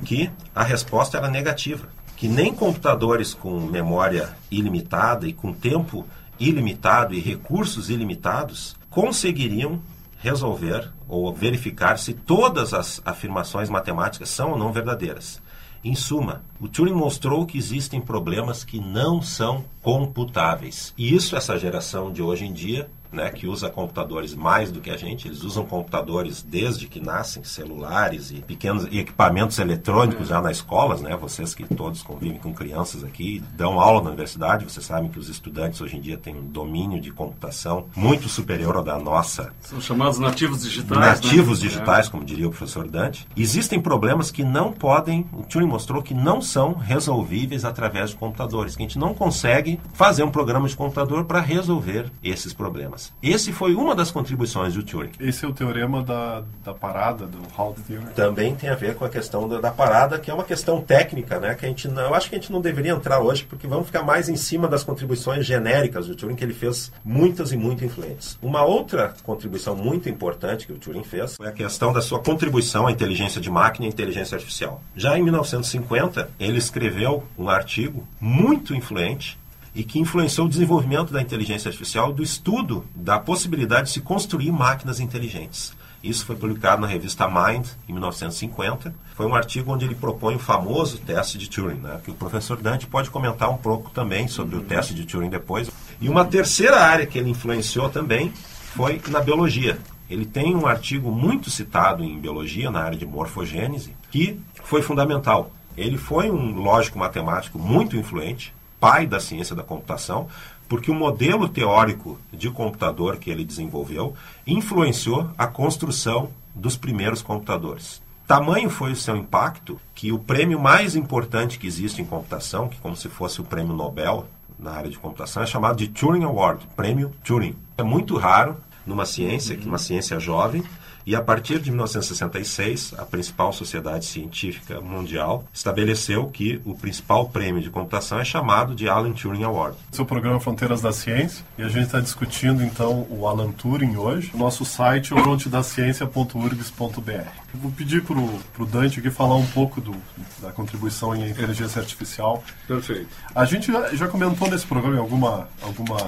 que 0.05 0.31
a 0.55 0.62
resposta 0.62 1.17
era 1.19 1.28
negativa, 1.28 1.88
que 2.17 2.28
nem 2.28 2.55
computadores 2.55 3.34
com 3.34 3.60
memória 3.60 4.31
ilimitada 4.50 5.26
e 5.26 5.32
com 5.32 5.52
tempo 5.52 6.06
ilimitado 6.38 7.14
e 7.14 7.20
recursos 7.20 7.90
ilimitados 7.90 8.76
conseguiriam 8.90 9.81
resolver 10.24 10.90
ou 11.06 11.34
verificar 11.34 11.98
se 11.98 12.14
todas 12.14 12.72
as 12.72 12.98
afirmações 13.04 13.68
matemáticas 13.68 14.30
são 14.30 14.52
ou 14.52 14.58
não 14.58 14.72
verdadeiras. 14.72 15.38
Em 15.84 15.94
suma, 15.94 16.42
o 16.58 16.66
Turing 16.66 16.94
mostrou 16.94 17.44
que 17.44 17.58
existem 17.58 18.00
problemas 18.00 18.64
que 18.64 18.80
não 18.80 19.20
são 19.20 19.66
computáveis. 19.82 20.94
E 20.96 21.14
isso 21.14 21.36
essa 21.36 21.58
geração 21.58 22.10
de 22.10 22.22
hoje 22.22 22.46
em 22.46 22.54
dia 22.54 22.88
né, 23.14 23.31
que 23.31 23.46
usa 23.46 23.70
computadores 23.70 24.34
mais 24.34 24.70
do 24.70 24.81
que 24.81 24.90
a 24.90 24.96
gente. 24.96 25.28
Eles 25.28 25.43
usam 25.43 25.64
computadores 25.64 26.43
desde 26.43 26.87
que 26.87 27.00
nascem, 27.00 27.44
celulares 27.44 28.31
e 28.31 28.37
pequenos 28.37 28.87
e 28.90 28.99
equipamentos 28.99 29.58
eletrônicos 29.58 30.28
já 30.28 30.40
nas 30.40 30.56
escolas, 30.56 31.00
né? 31.00 31.16
Vocês 31.16 31.55
que 31.55 31.64
todos 31.75 32.02
convivem 32.02 32.38
com 32.38 32.52
crianças 32.52 33.05
aqui, 33.05 33.43
dão 33.55 33.81
aula 33.81 34.02
na 34.02 34.08
universidade, 34.08 34.64
vocês 34.64 34.84
sabem 34.84 35.11
que 35.11 35.19
os 35.19 35.28
estudantes 35.28 35.81
hoje 35.81 35.96
em 35.96 36.00
dia 36.00 36.16
têm 36.16 36.37
um 36.37 36.46
domínio 36.46 37.00
de 37.00 37.11
computação 37.11 37.87
muito 37.96 38.28
superior 38.28 38.76
ao 38.76 38.84
da 38.84 38.99
nossa. 38.99 39.52
São 39.60 39.81
chamados 39.81 40.19
nativos 40.19 40.62
digitais. 40.62 41.00
Nativos 41.00 41.60
né? 41.60 41.69
digitais, 41.69 42.06
é. 42.06 42.10
como 42.10 42.25
diria 42.25 42.46
o 42.46 42.50
professor 42.50 42.87
Dante. 42.87 43.26
Existem 43.37 43.81
problemas 43.81 44.31
que 44.31 44.44
não 44.44 44.72
podem, 44.72 45.26
o 45.32 45.43
Turing 45.43 45.67
mostrou 45.67 46.02
que 46.02 46.14
não 46.14 46.40
são 46.40 46.75
resolvíveis 46.75 47.64
através 47.64 48.10
de 48.10 48.17
computadores, 48.17 48.76
que 48.76 48.82
a 48.82 48.87
gente 48.87 48.99
não 48.99 49.14
consegue 49.14 49.81
fazer 49.94 50.22
um 50.22 50.31
programa 50.31 50.69
de 50.69 50.76
computador 50.76 51.25
para 51.25 51.40
resolver 51.40 52.10
esses 52.22 52.52
problemas. 52.52 53.03
Esse 53.22 53.52
foi 53.52 53.74
uma 53.74 53.94
das 53.94 54.10
contribuições 54.10 54.74
do 54.74 54.82
Turing. 54.82 55.12
Esse 55.18 55.44
é 55.44 55.48
o 55.48 55.52
teorema 55.52 56.02
da, 56.02 56.42
da 56.64 56.74
parada, 56.74 57.26
do 57.26 57.38
Hall 57.54 57.74
Theorem. 57.86 58.08
Também 58.14 58.54
tem 58.54 58.70
a 58.70 58.74
ver 58.74 58.94
com 58.94 59.04
a 59.04 59.08
questão 59.08 59.48
da, 59.48 59.60
da, 59.60 59.70
parada, 59.70 60.18
que 60.18 60.30
é 60.30 60.34
uma 60.34 60.44
questão 60.44 60.80
técnica, 60.80 61.38
né? 61.38 61.54
Que 61.54 61.66
a 61.66 61.68
gente 61.68 61.88
não, 61.88 62.02
eu 62.02 62.14
acho 62.14 62.28
que 62.28 62.36
a 62.36 62.38
gente 62.38 62.52
não 62.52 62.60
deveria 62.60 62.92
entrar 62.92 63.20
hoje, 63.20 63.44
porque 63.44 63.66
vamos 63.66 63.86
ficar 63.86 64.02
mais 64.02 64.28
em 64.28 64.36
cima 64.36 64.68
das 64.68 64.82
contribuições 64.82 65.44
genéricas 65.44 66.06
do 66.06 66.14
Turing, 66.14 66.36
que 66.36 66.44
ele 66.44 66.54
fez 66.54 66.92
muitas 67.04 67.52
e 67.52 67.56
muito 67.56 67.84
influentes. 67.84 68.38
Uma 68.42 68.62
outra 68.64 69.14
contribuição 69.22 69.74
muito 69.74 70.08
importante 70.08 70.66
que 70.66 70.72
o 70.72 70.78
Turing 70.78 71.04
fez 71.04 71.36
foi 71.36 71.48
a 71.48 71.52
questão 71.52 71.92
da 71.92 72.00
sua 72.00 72.18
contribuição 72.18 72.86
à 72.86 72.92
inteligência 72.92 73.40
de 73.40 73.50
máquina 73.50 73.86
e 73.86 73.88
inteligência 73.88 74.34
artificial. 74.36 74.82
Já 74.94 75.18
em 75.18 75.22
1950, 75.22 76.30
ele 76.38 76.58
escreveu 76.58 77.24
um 77.38 77.48
artigo 77.48 78.06
muito 78.20 78.74
influente 78.74 79.38
e 79.74 79.82
que 79.82 79.98
influenciou 79.98 80.46
o 80.46 80.50
desenvolvimento 80.50 81.12
da 81.12 81.20
inteligência 81.20 81.68
artificial 81.68 82.12
do 82.12 82.22
estudo 82.22 82.84
da 82.94 83.18
possibilidade 83.18 83.88
de 83.88 83.92
se 83.94 84.00
construir 84.00 84.52
máquinas 84.52 85.00
inteligentes. 85.00 85.72
Isso 86.04 86.26
foi 86.26 86.36
publicado 86.36 86.82
na 86.82 86.86
revista 86.86 87.26
Mind 87.26 87.66
em 87.88 87.92
1950. 87.92 88.94
Foi 89.14 89.24
um 89.24 89.34
artigo 89.34 89.72
onde 89.72 89.86
ele 89.86 89.94
propõe 89.94 90.34
o 90.34 90.38
famoso 90.38 90.98
teste 90.98 91.38
de 91.38 91.48
Turing, 91.48 91.80
né? 91.80 91.98
que 92.04 92.10
o 92.10 92.14
professor 92.14 92.60
Dante 92.60 92.86
pode 92.86 93.08
comentar 93.08 93.50
um 93.50 93.56
pouco 93.56 93.90
também 93.90 94.28
sobre 94.28 94.54
o 94.56 94.60
teste 94.60 94.92
de 94.92 95.06
Turing 95.06 95.30
depois. 95.30 95.70
E 96.00 96.08
uma 96.08 96.26
terceira 96.26 96.78
área 96.78 97.06
que 97.06 97.19
ele 97.19 97.31
influenciou 97.31 97.88
também 97.88 98.31
foi 98.74 99.00
na 99.08 99.20
biologia. 99.20 99.78
Ele 100.10 100.26
tem 100.26 100.54
um 100.54 100.66
artigo 100.66 101.10
muito 101.10 101.50
citado 101.50 102.04
em 102.04 102.20
biologia, 102.20 102.70
na 102.70 102.81
área 102.81 102.98
de 102.98 103.06
morfogênese, 103.06 103.96
que 104.10 104.38
foi 104.62 104.82
fundamental. 104.82 105.50
Ele 105.74 105.96
foi 105.96 106.31
um 106.31 106.54
lógico 106.54 106.98
matemático 106.98 107.58
muito 107.58 107.96
influente, 107.96 108.54
pai 108.84 109.06
da 109.06 109.19
ciência 109.19 109.56
da 109.56 109.62
computação, 109.62 110.29
porque 110.69 110.91
o 110.91 110.94
modelo 110.94 111.48
teórico 111.48 112.20
de 112.31 112.50
computador 112.50 113.17
que 113.17 113.31
ele 113.31 113.43
desenvolveu 113.43 114.12
influenciou 114.46 115.31
a 115.38 115.46
construção 115.46 116.29
dos 116.55 116.76
primeiros 116.76 117.22
computadores. 117.22 118.03
Tamanho 118.26 118.69
foi 118.69 118.93
o 118.93 118.96
seu 118.96 119.17
impacto 119.17 119.81
que 119.94 120.12
o 120.12 120.19
prêmio 120.19 120.60
mais 120.60 120.94
importante 120.94 121.58
que 121.58 121.67
existe 121.67 122.03
em 122.03 122.05
computação, 122.05 122.69
que 122.69 122.76
como 122.76 122.94
se 122.94 123.08
fosse 123.08 123.41
o 123.41 123.44
prêmio 123.44 123.74
Nobel 123.74 124.26
na 124.58 124.72
área 124.72 124.91
de 124.91 124.98
computação, 124.98 125.43
é 125.43 125.46
chamado 125.46 125.79
de 125.79 125.88
Turing 125.88 126.24
Award, 126.24 126.67
prêmio 126.76 127.10
Turing. 127.24 127.56
É 127.79 127.82
muito 127.82 128.19
raro 128.19 128.55
numa 128.86 129.06
ciência, 129.06 129.56
que 129.56 129.67
uma 129.67 129.79
ciência 129.79 130.20
jovem, 130.20 130.62
e 131.06 131.15
a 131.15 131.20
partir 131.20 131.58
de 131.58 131.70
1966, 131.70 132.94
a 132.99 133.05
principal 133.05 133.53
sociedade 133.53 134.06
científica 134.06 134.81
mundial 134.81 135.44
estabeleceu 135.53 136.27
que 136.27 136.61
o 136.65 136.75
principal 136.75 137.29
prêmio 137.29 137.63
de 137.63 137.70
computação 137.70 138.19
é 138.19 138.25
chamado 138.25 138.75
de 138.75 138.89
Alan 138.89 139.13
Turing 139.13 139.44
Award. 139.44 139.77
Esse 139.93 140.01
é 140.01 140.03
o 140.03 140.06
programa 140.06 140.41
Fronteiras 140.41 140.81
da 140.81 140.93
Ciência 140.93 141.44
e 141.58 141.63
a 141.63 141.69
gente 141.69 141.87
está 141.87 142.01
discutindo 142.01 142.63
então 142.63 143.06
o 143.11 143.27
Alan 143.27 143.53
Turing 143.53 143.96
hoje. 143.96 144.31
O 144.32 144.39
nosso 144.39 144.65
site 144.65 145.13
é 145.13 145.23
frontedaciencia.urgs.br. 145.23 147.44
Vou 147.55 147.70
pedir 147.70 148.03
para 148.03 148.19
o 148.19 148.67
Dante 148.67 148.99
aqui 148.99 149.11
falar 149.11 149.37
um 149.37 149.46
pouco 149.46 149.81
do, 149.81 149.94
da 150.41 150.51
contribuição 150.51 151.15
em 151.15 151.31
inteligência 151.31 151.81
artificial. 151.81 152.43
Perfeito. 152.67 153.08
A 153.34 153.44
gente 153.44 153.70
já, 153.70 153.94
já 153.94 154.08
comentou 154.08 154.51
nesse 154.51 154.67
programa, 154.67 154.96
em 154.96 154.99
alguma, 154.99 155.49
alguma, 155.63 155.99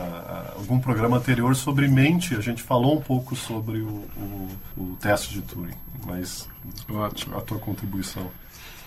algum 0.57 0.81
programa 0.81 1.19
anterior, 1.19 1.55
sobre 1.55 1.87
mente. 1.87 2.35
A 2.35 2.41
gente 2.41 2.63
falou 2.63 2.97
um 2.97 3.01
pouco 3.01 3.37
sobre 3.37 3.79
o, 3.79 4.05
o, 4.17 4.49
o 4.93 4.97
teste 4.97 5.35
de 5.35 5.43
Turing, 5.43 5.75
mas 6.07 6.49
Ótimo. 6.89 7.37
a 7.37 7.41
tua 7.41 7.59
contribuição. 7.59 8.31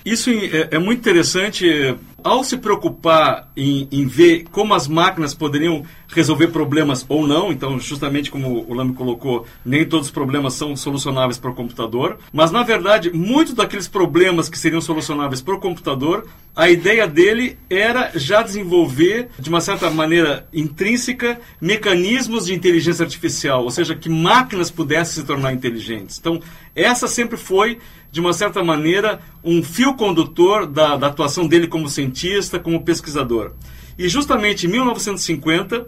Isso 0.06 0.30
é, 0.30 0.70
é 0.72 0.80
muito 0.80 1.00
interessante. 1.00 1.96
Ao 2.22 2.44
se 2.44 2.58
preocupar 2.58 3.50
em, 3.56 3.88
em, 3.90 4.06
ver 4.06 4.46
como 4.52 4.74
as 4.74 4.90
máquinas 4.90 5.34
poderiam 5.34 5.86
resolver 6.10 6.48
problemas 6.48 7.06
ou 7.08 7.26
não, 7.26 7.50
então, 7.50 7.80
justamente 7.80 8.30
como 8.30 8.66
o 8.68 8.74
Lame 8.74 8.94
colocou, 8.94 9.46
nem 9.64 9.86
todos 9.86 10.08
os 10.08 10.12
problemas 10.12 10.54
são 10.54 10.76
solucionáveis 10.76 11.38
para 11.38 11.52
o 11.52 11.56
computador, 11.56 12.18
mas, 12.34 12.52
na 12.52 12.62
verdade, 12.62 13.10
muitos 13.14 13.54
daqueles 13.54 13.88
problemas 13.88 14.50
que 14.50 14.60
seriam 14.60 14.82
solucionáveis 14.82 15.42
para 15.42 15.56
o 15.56 15.60
computador, 15.62 16.28
a 16.54 16.70
ideia 16.70 17.08
dele 17.08 17.58
era 17.70 18.12
já 18.16 18.42
desenvolver, 18.42 19.30
de 19.40 19.50
uma 19.50 19.62
certa 19.62 19.90
maneira 19.90 20.46
intrínseca, 20.54 21.40
mecanismos 21.62 22.48
de 22.48 22.54
inteligência 22.54 23.06
artificial, 23.06 23.64
ou 23.64 23.72
seja, 23.72 23.96
que 23.96 24.10
máquinas 24.10 24.70
pudessem 24.70 25.22
se 25.22 25.28
tornar 25.28 25.54
inteligentes. 25.54 26.20
Então, 26.20 26.42
essa 26.76 27.08
sempre 27.08 27.38
foi 27.38 27.78
de 28.12 28.20
uma 28.20 28.34
certa 28.34 28.64
maneira, 28.64 29.20
um 29.44 29.62
fio 29.62 29.96
condutor 29.96 30.66
da, 30.66 30.96
da 30.96 31.08
atuação 31.08 31.48
dele 31.48 31.68
como 31.68 31.90
cientista, 31.90 32.60
como 32.60 32.84
pesquisador. 32.84 33.54
E 33.98 34.08
justamente 34.08 34.66
em 34.66 34.70
1950, 34.70 35.86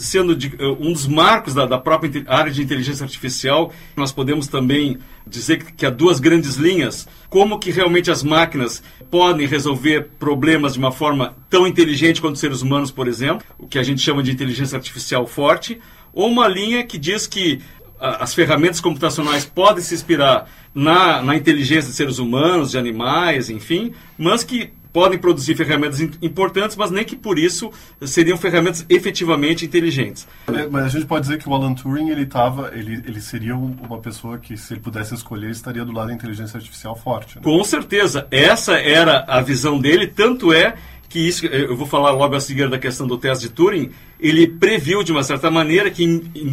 sendo 0.00 0.34
de, 0.34 0.54
eh, 0.58 0.76
um 0.80 0.92
dos 0.92 1.06
marcos 1.06 1.54
da, 1.54 1.66
da, 1.66 1.78
própria 1.78 2.24
área 2.26 2.50
de 2.50 2.62
inteligência 2.62 3.04
artificial, 3.04 3.72
nós 3.96 4.10
podemos 4.10 4.48
também 4.48 4.98
dizer 5.26 5.62
que, 5.62 5.72
que 5.72 5.86
há 5.86 5.90
duas 5.90 6.18
grandes 6.18 6.56
linhas, 6.56 7.06
como 7.28 7.58
que 7.58 7.70
realmente 7.70 8.10
as 8.10 8.22
máquinas 8.22 8.82
podem 9.10 9.46
resolver 9.46 10.08
problemas 10.18 10.72
de 10.72 10.78
uma 10.78 10.90
forma 10.90 11.36
tão 11.48 11.66
inteligente 11.66 12.20
quanto 12.20 12.34
os 12.34 12.40
seres 12.40 12.62
humanos, 12.62 12.90
por 12.90 13.06
exemplo, 13.06 13.46
o 13.58 13.66
que 13.66 13.78
a 13.78 13.82
gente 13.82 14.00
chama 14.00 14.22
de 14.22 14.30
inteligência 14.30 14.76
artificial 14.76 15.26
forte, 15.26 15.78
ou 16.12 16.28
uma 16.28 16.48
linha 16.48 16.84
que 16.84 16.98
diz 16.98 17.26
que 17.26 17.60
as 18.00 18.34
ferramentas 18.34 18.80
computacionais 18.80 19.44
podem 19.44 19.82
se 19.82 19.94
inspirar 19.94 20.48
na, 20.74 21.22
na 21.22 21.36
inteligência 21.36 21.90
de 21.90 21.96
seres 21.96 22.18
humanos, 22.18 22.70
de 22.70 22.78
animais, 22.78 23.50
enfim, 23.50 23.92
mas 24.16 24.42
que 24.42 24.72
podem 24.92 25.18
produzir 25.18 25.54
ferramentas 25.54 26.00
importantes, 26.00 26.76
mas 26.76 26.90
nem 26.90 27.04
que 27.04 27.14
por 27.14 27.38
isso 27.38 27.70
seriam 28.02 28.36
ferramentas 28.36 28.84
efetivamente 28.88 29.64
inteligentes. 29.64 30.26
Mas 30.70 30.84
a 30.84 30.88
gente 30.88 31.06
pode 31.06 31.22
dizer 31.22 31.38
que 31.38 31.48
o 31.48 31.54
Alan 31.54 31.74
Turing 31.74 32.10
ele 32.10 32.26
tava, 32.26 32.72
ele, 32.74 33.02
ele 33.06 33.20
seria 33.20 33.56
uma 33.56 33.98
pessoa 33.98 34.38
que, 34.38 34.56
se 34.56 34.74
ele 34.74 34.80
pudesse 34.80 35.14
escolher, 35.14 35.50
estaria 35.50 35.84
do 35.84 35.92
lado 35.92 36.08
da 36.08 36.14
inteligência 36.14 36.56
artificial 36.56 36.96
forte. 36.96 37.36
Né? 37.36 37.42
Com 37.42 37.62
certeza, 37.62 38.26
essa 38.30 38.74
era 38.74 39.24
a 39.28 39.40
visão 39.40 39.78
dele. 39.78 40.06
Tanto 40.06 40.52
é 40.52 40.74
que 41.10 41.18
isso, 41.18 41.44
eu 41.44 41.76
vou 41.76 41.88
falar 41.88 42.12
logo 42.12 42.36
a 42.36 42.40
seguir 42.40 42.70
da 42.70 42.78
questão 42.78 43.04
do 43.04 43.18
teste 43.18 43.48
de 43.48 43.52
Turing, 43.52 43.90
ele 44.20 44.46
previu 44.46 45.02
de 45.02 45.10
uma 45.10 45.24
certa 45.24 45.50
maneira 45.50 45.90
que 45.90 46.06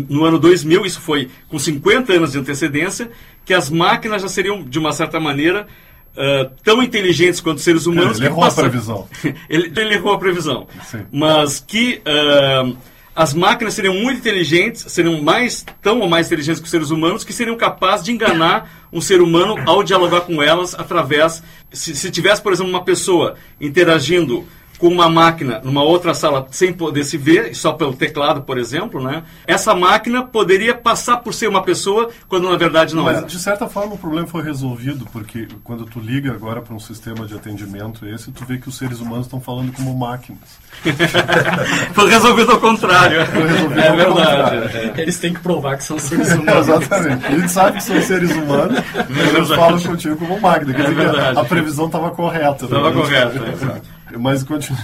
no 0.10 0.26
ano 0.26 0.40
2000, 0.40 0.84
isso 0.84 1.00
foi 1.00 1.30
com 1.48 1.60
50 1.60 2.12
anos 2.12 2.32
de 2.32 2.40
antecedência, 2.40 3.12
que 3.46 3.54
as 3.54 3.70
máquinas 3.70 4.24
já 4.24 4.28
seriam 4.28 4.64
de 4.64 4.80
uma 4.80 4.92
certa 4.92 5.20
maneira 5.20 5.68
uh, 6.14 6.52
tão 6.64 6.82
inteligentes 6.82 7.40
quanto 7.40 7.62
seres 7.62 7.86
humanos. 7.86 8.18
ele 8.18 8.26
errou 8.26 8.44
a 8.44 8.52
previsão. 8.52 9.08
ele, 9.48 9.72
ele, 9.76 9.94
errou 9.94 10.14
a 10.14 10.18
previsão. 10.18 10.68
Sim. 10.86 11.06
Mas 11.12 11.60
que 11.60 12.02
uh, 12.02 12.76
as 13.18 13.34
máquinas 13.34 13.74
seriam 13.74 13.96
muito 13.96 14.20
inteligentes, 14.20 14.86
seriam 14.90 15.20
mais 15.24 15.66
tão 15.82 16.02
ou 16.02 16.08
mais 16.08 16.28
inteligentes 16.28 16.60
que 16.60 16.66
os 16.66 16.70
seres 16.70 16.92
humanos, 16.92 17.24
que 17.24 17.34
seriam 17.34 17.58
capazes 17.58 18.06
de 18.06 18.12
enganar 18.12 18.88
um 18.94 19.02
ser 19.02 19.22
humano 19.22 19.56
ao 19.66 19.82
dialogar 19.82 20.22
com 20.22 20.40
elas 20.40 20.76
através. 20.76 21.42
Se, 21.74 21.96
se 21.96 22.12
tivesse, 22.12 22.44
por 22.44 22.54
exemplo, 22.54 22.70
uma 22.70 22.84
pessoa 22.84 23.34
interagindo 23.60 24.46
com 24.77 24.88
uma 24.88 25.10
máquina 25.10 25.60
numa 25.63 25.84
outra 25.84 26.13
sala 26.13 26.48
sem 26.51 26.72
poder 26.72 27.03
se 27.03 27.17
ver, 27.17 27.55
só 27.55 27.74
pelo 27.74 27.93
teclado, 27.93 28.41
por 28.41 28.57
exemplo, 28.57 29.01
né? 29.01 29.24
Essa 29.46 29.74
máquina 29.74 30.24
poderia 30.24 30.75
passar 30.75 31.17
por 31.17 31.34
ser 31.34 31.48
uma 31.48 31.63
pessoa 31.63 32.10
quando 32.27 32.50
na 32.50 32.57
verdade 32.57 32.96
não 32.96 33.03
Mas, 33.03 33.17
era. 33.17 33.25
de 33.25 33.39
certa 33.39 33.67
forma 33.67 33.96
o 33.96 33.98
problema 33.98 34.27
foi 34.27 34.43
resolvido, 34.43 35.07
porque 35.12 35.48
quando 35.63 35.86
tu 35.86 36.00
liga 36.00 36.31
agora 36.31 36.62
para 36.62 36.75
um 36.75 36.79
sistema 36.79 37.25
de 37.25 37.36
atendimento 37.36 38.05
esse, 38.07 38.31
tu 38.31 38.46
vê 38.46 38.57
que 38.57 38.69
os 38.69 38.77
seres 38.77 39.00
humanos 39.00 39.25
estão 39.25 39.41
falando 39.41 39.72
como 39.74 39.96
máquinas. 39.96 40.67
foi 41.93 42.10
resolvido 42.10 42.51
ao 42.51 42.60
contrário. 42.60 43.25
Foi 43.25 43.48
resolvido 43.48 43.79
é 43.79 43.89
ao 43.89 43.96
verdade. 43.96 44.62
Contrário. 44.62 45.01
Eles 45.01 45.19
têm 45.19 45.34
que 45.34 45.39
provar 45.39 45.77
que 45.77 45.84
são 45.84 45.98
seres 45.98 46.31
humanos. 46.34 46.67
Exatamente. 46.67 47.25
A 47.25 47.31
gente 47.31 47.51
sabe 47.51 47.77
que 47.77 47.84
são 47.84 48.01
seres 48.01 48.31
humanos, 48.31 48.79
mas 49.10 49.34
eles 49.34 49.50
falam 49.50 49.79
contigo 49.79 50.15
como 50.17 50.39
máquina. 50.39 50.74
Quer 50.74 50.89
dizer 50.89 51.07
é 51.07 51.34
que 51.34 51.39
a, 51.39 51.43
previsão 51.46 51.88
estava 51.88 52.12
correta. 52.12 52.65
Estava 52.65 52.89
né? 52.89 52.96
correta, 52.96 53.50
exato. 53.51 53.97
Mas 54.18 54.44
continua, 54.44 54.80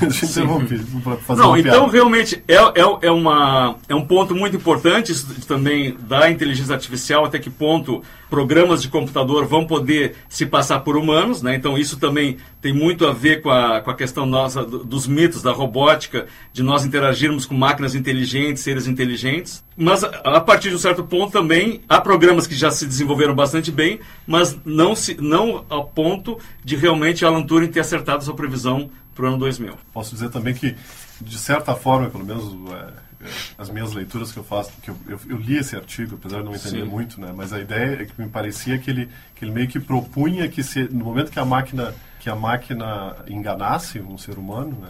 para 1.03 1.17
fazer 1.17 1.41
Não, 1.41 1.57
então 1.57 1.87
realmente 1.87 2.43
é, 2.47 2.55
é, 2.55 2.97
é, 3.03 3.11
uma, 3.11 3.75
é 3.87 3.95
um 3.95 4.05
ponto 4.05 4.35
muito 4.35 4.55
importante 4.55 5.13
também 5.45 5.95
da 6.07 6.29
inteligência 6.29 6.73
artificial, 6.73 7.25
até 7.25 7.39
que 7.39 7.49
ponto 7.49 8.03
programas 8.29 8.81
de 8.81 8.87
computador 8.87 9.45
vão 9.45 9.65
poder 9.65 10.15
se 10.27 10.45
passar 10.45 10.79
por 10.79 10.97
humanos, 10.97 11.41
né? 11.41 11.55
Então 11.55 11.77
isso 11.77 11.97
também 11.97 12.37
tem 12.59 12.73
muito 12.73 13.05
a 13.05 13.13
ver 13.13 13.41
com 13.41 13.49
a, 13.51 13.79
com 13.79 13.91
a 13.91 13.95
questão 13.95 14.25
nossa 14.25 14.63
dos 14.65 15.05
mitos 15.05 15.43
da 15.43 15.51
robótica, 15.51 16.25
de 16.51 16.63
nós 16.63 16.83
interagirmos 16.83 17.45
com 17.45 17.53
máquinas 17.53 17.93
inteligentes, 17.93 18.63
seres 18.63 18.87
inteligentes. 18.87 19.63
Mas 19.75 20.03
a 20.03 20.39
partir 20.39 20.69
de 20.69 20.75
um 20.75 20.79
certo 20.79 21.03
ponto 21.03 21.31
também 21.31 21.81
há 21.89 21.99
programas 21.99 22.45
que 22.45 22.55
já 22.55 22.69
se 22.69 22.85
desenvolveram 22.85 23.33
bastante 23.33 23.71
bem, 23.71 23.99
mas 24.25 24.57
não, 24.63 24.95
se, 24.95 25.19
não 25.19 25.65
ao 25.69 25.85
ponto 25.85 26.37
de 26.63 26.75
realmente 26.75 27.25
Alan 27.25 27.43
Turing 27.43 27.69
ter 27.69 27.79
acertado 27.79 28.23
sua 28.23 28.35
previsão 28.35 28.89
para 29.15 29.25
o 29.25 29.27
ano 29.27 29.37
2000. 29.37 29.75
Posso 29.91 30.13
dizer 30.13 30.29
também 30.29 30.53
que, 30.53 30.75
de 31.21 31.37
certa 31.37 31.75
forma, 31.75 32.09
pelo 32.09 32.25
menos 32.25 32.53
é, 32.71 33.25
é, 33.25 33.29
as 33.57 33.69
minhas 33.69 33.93
leituras 33.93 34.31
que 34.31 34.37
eu 34.37 34.43
faço, 34.43 34.71
que 34.81 34.89
eu, 34.89 34.95
eu, 35.07 35.19
eu, 35.27 35.37
li 35.37 35.57
esse 35.57 35.75
artigo, 35.75 36.15
apesar 36.15 36.39
de 36.39 36.45
não 36.45 36.55
entender 36.55 36.83
Sim. 36.83 36.89
muito, 36.89 37.19
né, 37.19 37.33
mas 37.35 37.53
a 37.53 37.59
ideia 37.59 38.01
é 38.01 38.05
que 38.05 38.19
me 38.19 38.27
parecia 38.27 38.77
que 38.77 38.89
ele, 38.89 39.09
que 39.35 39.45
ele 39.45 39.51
meio 39.51 39.67
que 39.67 39.79
propunha 39.79 40.47
que 40.47 40.63
se, 40.63 40.83
no 40.83 41.05
momento 41.05 41.31
que 41.31 41.39
a 41.39 41.45
máquina 41.45 41.93
que 42.19 42.29
a 42.29 42.35
máquina 42.37 43.17
enganasse 43.27 43.99
um 43.99 44.17
ser 44.17 44.37
humano, 44.37 44.77
né, 44.81 44.87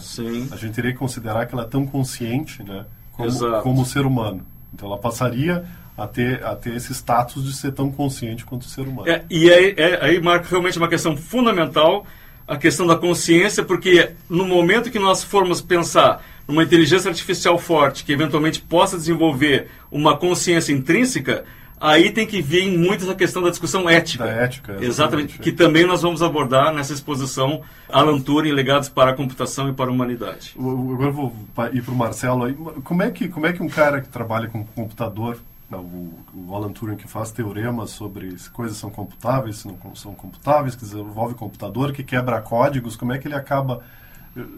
a 0.51 0.55
gente 0.55 0.75
teria 0.75 0.91
que 0.91 0.99
considerar 0.99 1.47
que 1.47 1.55
ela 1.55 1.63
é 1.63 1.67
tão 1.67 1.83
consciente, 1.83 2.61
né, 2.61 2.85
como, 3.11 3.61
como 3.63 3.81
o 3.81 3.85
ser 3.85 4.05
humano. 4.05 4.45
Então 4.73 4.87
ela 4.87 4.97
passaria 4.97 5.63
a 5.97 6.07
ter, 6.07 6.43
a 6.43 6.55
ter 6.55 6.75
esse 6.75 6.93
status 6.93 7.43
de 7.43 7.53
ser 7.53 7.71
tão 7.71 7.91
consciente 7.91 8.43
quanto 8.43 8.63
o 8.63 8.69
ser 8.69 8.81
humano. 8.81 9.07
É, 9.07 9.23
e 9.29 9.51
aí, 9.51 9.75
é, 9.77 9.99
aí 10.03 10.21
marca 10.21 10.47
realmente 10.49 10.77
uma 10.77 10.87
questão 10.87 11.15
fundamental 11.15 12.05
a 12.47 12.57
questão 12.57 12.85
da 12.85 12.95
consciência, 12.95 13.63
porque 13.63 14.11
no 14.29 14.45
momento 14.45 14.91
que 14.91 14.99
nós 14.99 15.23
formos 15.23 15.61
pensar 15.61 16.23
numa 16.47 16.63
inteligência 16.63 17.09
artificial 17.09 17.57
forte 17.57 18.03
que 18.03 18.11
eventualmente 18.11 18.61
possa 18.61 18.97
desenvolver 18.97 19.69
uma 19.89 20.17
consciência 20.17 20.73
intrínseca, 20.73 21.45
aí 21.83 22.11
tem 22.11 22.25
que 22.25 22.41
vir 22.41 22.77
muito 22.77 23.03
essa 23.03 23.13
questão 23.13 23.41
da 23.41 23.49
discussão 23.49 23.89
ética. 23.89 24.23
Da 24.23 24.31
ética, 24.31 24.71
exatamente. 24.73 24.89
exatamente. 24.89 25.39
Que 25.39 25.51
também 25.51 25.85
nós 25.85 26.01
vamos 26.01 26.23
abordar 26.23 26.73
nessa 26.73 26.93
exposição 26.93 27.61
Alan 27.89 28.19
Turing, 28.19 28.51
Legados 28.51 28.89
para 28.89 29.11
a 29.11 29.13
Computação 29.13 29.69
e 29.69 29.73
para 29.73 29.89
a 29.89 29.93
Humanidade. 29.93 30.55
Agora 30.57 31.09
eu 31.09 31.13
vou 31.13 31.35
ir 31.73 31.81
para 31.81 31.93
o 31.93 31.97
Marcelo. 31.97 32.53
Como 32.83 33.03
é, 33.03 33.11
que, 33.11 33.27
como 33.27 33.45
é 33.45 33.53
que 33.53 33.61
um 33.61 33.69
cara 33.69 34.01
que 34.01 34.07
trabalha 34.07 34.47
com 34.47 34.65
computador 34.65 35.37
o, 35.71 36.55
Alan 36.55 36.71
Turing 36.71 36.95
que 36.95 37.07
faz 37.07 37.31
teoremas 37.31 37.91
sobre 37.91 38.37
se 38.37 38.49
coisas 38.49 38.77
são 38.77 38.89
computáveis, 38.89 39.57
se 39.57 39.67
não 39.67 39.95
são 39.95 40.13
computáveis, 40.13 40.75
que 40.75 40.81
desenvolve 40.81 41.35
computador, 41.35 41.91
que 41.91 42.03
quebra 42.03 42.41
códigos, 42.41 42.95
como 42.95 43.13
é 43.13 43.17
que 43.17 43.27
ele 43.27 43.35
acaba 43.35 43.81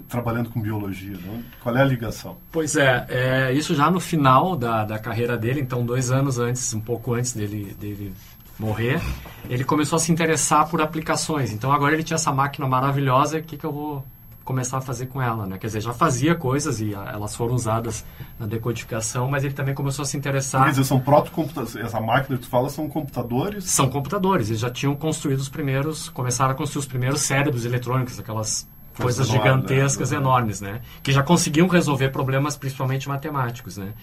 trabalhando 0.07 0.49
com 0.49 0.61
biologia? 0.61 1.17
Né? 1.17 1.43
Qual 1.61 1.75
é 1.75 1.81
a 1.81 1.85
ligação? 1.85 2.37
Pois 2.51 2.75
é, 2.75 3.05
é, 3.09 3.53
isso 3.53 3.75
já 3.75 3.91
no 3.91 3.99
final 3.99 4.55
da, 4.55 4.85
da 4.85 4.99
carreira 4.99 5.37
dele, 5.37 5.59
então 5.59 5.85
dois 5.85 6.11
anos 6.11 6.39
antes, 6.39 6.73
um 6.73 6.81
pouco 6.81 7.13
antes 7.13 7.33
dele, 7.33 7.75
dele 7.79 8.13
morrer, 8.57 9.01
ele 9.49 9.63
começou 9.63 9.97
a 9.97 9.99
se 9.99 10.11
interessar 10.11 10.67
por 10.69 10.81
aplicações. 10.81 11.51
Então 11.51 11.71
agora 11.71 11.93
ele 11.93 12.03
tinha 12.03 12.15
essa 12.15 12.31
máquina 12.31 12.67
maravilhosa, 12.67 13.37
o 13.37 13.43
que, 13.43 13.57
que 13.57 13.65
eu 13.65 13.71
vou 13.71 14.05
começar 14.45 14.77
a 14.77 14.81
fazer 14.81 15.07
com 15.07 15.19
ela, 15.19 15.47
né? 15.47 15.57
Quer 15.57 15.67
dizer, 15.67 15.81
já 15.81 15.91
fazia 15.91 16.35
coisas 16.35 16.79
e 16.79 16.93
a, 16.93 17.11
elas 17.13 17.35
foram 17.35 17.55
usadas 17.55 18.05
na 18.39 18.45
decodificação, 18.45 19.27
mas 19.27 19.43
ele 19.43 19.55
também 19.55 19.73
começou 19.73 20.03
a 20.03 20.05
se 20.05 20.15
interessar... 20.15 20.63
Quer 20.65 20.69
dizer, 20.69 20.83
são 20.83 20.99
proto-computadores, 20.99 21.75
essa 21.75 21.99
máquina 21.99 22.37
que 22.37 22.43
tu 22.43 22.49
fala 22.49 22.69
são 22.69 22.87
computadores? 22.87 23.65
São 23.65 23.89
computadores, 23.89 24.49
eles 24.49 24.61
já 24.61 24.69
tinham 24.69 24.95
construído 24.95 25.39
os 25.39 25.49
primeiros, 25.49 26.09
começaram 26.09 26.51
a 26.51 26.53
construir 26.53 26.81
os 26.81 26.85
primeiros 26.85 27.21
cérebros 27.21 27.65
eletrônicos, 27.65 28.19
aquelas 28.19 28.69
coisas 29.01 29.27
enorme, 29.29 29.43
gigantescas, 29.43 30.11
né? 30.11 30.17
enormes, 30.17 30.61
né? 30.61 30.81
Que 31.03 31.11
já 31.11 31.23
conseguiam 31.23 31.67
resolver 31.67 32.09
problemas 32.09 32.55
principalmente 32.55 33.07
matemáticos, 33.07 33.77
né? 33.77 33.93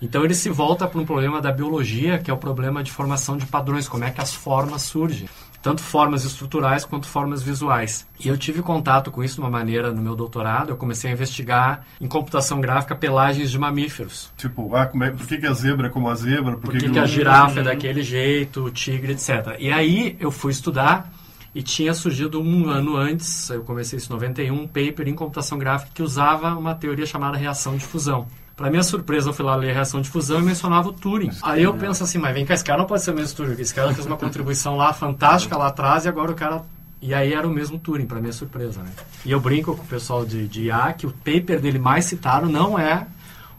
Então 0.00 0.24
ele 0.24 0.34
se 0.34 0.48
volta 0.48 0.86
para 0.86 1.00
um 1.00 1.04
problema 1.04 1.40
da 1.40 1.50
biologia, 1.50 2.18
que 2.18 2.30
é 2.30 2.34
o 2.34 2.36
problema 2.36 2.82
de 2.82 2.92
formação 2.92 3.36
de 3.36 3.46
padrões, 3.46 3.88
como 3.88 4.04
é 4.04 4.10
que 4.10 4.20
as 4.20 4.32
formas 4.32 4.82
surgem 4.82 5.28
tanto 5.62 5.82
formas 5.82 6.24
estruturais 6.24 6.84
quanto 6.84 7.06
formas 7.06 7.42
visuais. 7.42 8.06
E 8.18 8.28
eu 8.28 8.38
tive 8.38 8.62
contato 8.62 9.10
com 9.10 9.22
isso 9.22 9.34
de 9.34 9.40
uma 9.40 9.50
maneira 9.50 9.92
no 9.92 10.00
meu 10.00 10.14
doutorado. 10.14 10.70
Eu 10.70 10.76
comecei 10.76 11.10
a 11.10 11.12
investigar 11.12 11.84
em 12.00 12.06
computação 12.06 12.60
gráfica 12.60 12.94
pelagens 12.94 13.50
de 13.50 13.58
mamíferos. 13.58 14.32
Tipo, 14.36 14.74
ah, 14.74 14.90
é, 15.02 15.10
por 15.10 15.26
que, 15.26 15.38
que 15.38 15.46
a 15.46 15.52
zebra 15.52 15.88
é 15.88 15.90
como 15.90 16.08
a 16.08 16.14
zebra? 16.14 16.52
Por, 16.52 16.60
por 16.60 16.72
que, 16.72 16.86
que, 16.86 16.90
que, 16.90 16.98
a 16.98 17.06
girafa 17.06 17.60
é 17.60 17.62
daquele 17.62 18.02
jeito, 18.02 18.64
o 18.64 18.70
tigre, 18.70 19.12
etc. 19.12 19.56
E 19.58 19.70
aí 19.70 20.16
eu 20.20 20.30
fui 20.30 20.52
estudar 20.52 21.12
e 21.58 21.62
tinha 21.62 21.92
surgido 21.92 22.40
um 22.40 22.68
ano 22.68 22.96
antes, 22.96 23.50
eu 23.50 23.64
comecei 23.64 23.96
isso 23.96 24.12
em 24.12 24.14
91, 24.14 24.54
um 24.54 24.64
paper 24.64 25.08
em 25.08 25.14
computação 25.14 25.58
gráfica 25.58 25.90
que 25.92 26.00
usava 26.00 26.54
uma 26.54 26.72
teoria 26.72 27.04
chamada 27.04 27.36
reação 27.36 27.76
de 27.76 27.84
fusão. 27.84 28.28
Para 28.56 28.70
minha 28.70 28.84
surpresa, 28.84 29.30
eu 29.30 29.32
fui 29.32 29.44
lá 29.44 29.56
ler 29.56 29.70
a 29.70 29.74
reação 29.74 30.00
de 30.00 30.08
fusão 30.08 30.38
e 30.38 30.42
mencionava 30.42 30.88
o 30.88 30.92
Turing. 30.92 31.32
Aí 31.42 31.64
eu 31.64 31.74
penso 31.74 32.04
assim, 32.04 32.16
mas 32.16 32.32
vem 32.32 32.46
cá, 32.46 32.54
esse 32.54 32.62
cara 32.62 32.78
não 32.78 32.86
pode 32.86 33.02
ser 33.02 33.10
o 33.10 33.14
mesmo 33.16 33.36
Turing. 33.36 33.60
Esse 33.60 33.74
cara 33.74 33.92
fez 33.92 34.06
uma 34.06 34.16
contribuição 34.16 34.76
lá 34.76 34.92
fantástica 34.92 35.56
lá 35.56 35.66
atrás 35.66 36.04
e 36.04 36.08
agora 36.08 36.30
o 36.30 36.34
cara 36.36 36.62
E 37.02 37.12
aí 37.12 37.32
era 37.32 37.44
o 37.44 37.50
mesmo 37.50 37.76
Turing, 37.76 38.06
para 38.06 38.20
minha 38.20 38.32
surpresa, 38.32 38.80
né? 38.80 38.90
E 39.26 39.32
eu 39.32 39.40
brinco 39.40 39.74
com 39.74 39.82
o 39.82 39.86
pessoal 39.86 40.24
de, 40.24 40.46
de 40.46 40.66
IA 40.66 40.92
que 40.92 41.08
o 41.08 41.10
paper 41.10 41.60
dele 41.60 41.80
mais 41.80 42.04
citado 42.04 42.48
não 42.48 42.78
é 42.78 43.04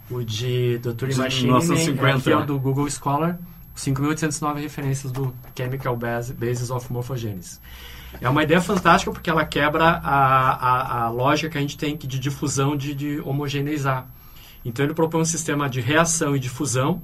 o 0.10 0.24
de 0.24 0.77
do 0.77 0.94
Turing 0.94 1.18
Machine, 1.18 1.48
1950, 1.48 2.18
é, 2.18 2.22
que 2.22 2.29
é 2.29 2.36
né? 2.38 2.44
o 2.44 2.46
do 2.46 2.58
Google 2.58 2.89
Scholar, 2.89 3.38
5.809 3.80 4.62
referências 4.62 5.12
do 5.12 5.34
Chemical 5.58 5.96
Bas- 5.96 6.32
Basis 6.32 6.70
of 6.70 6.92
Morphogenesis. 6.92 7.62
É 8.20 8.28
uma 8.28 8.44
ideia 8.44 8.60
fantástica 8.60 9.12
porque 9.12 9.30
ela 9.30 9.46
quebra 9.46 9.86
a, 9.86 10.54
a, 10.54 11.04
a 11.06 11.10
lógica 11.10 11.50
que 11.52 11.58
a 11.58 11.62
gente 11.62 11.78
tem 11.78 11.96
de 11.96 12.20
difusão 12.20 12.76
de, 12.76 12.94
de 12.94 13.20
homogeneizar. 13.22 14.08
Então 14.66 14.84
ele 14.84 14.94
propõe 14.94 15.22
um 15.22 15.26
sistema 15.26 15.70
de 15.70 15.80
reação 15.80 16.36
e 16.36 16.40
difusão 16.40 17.02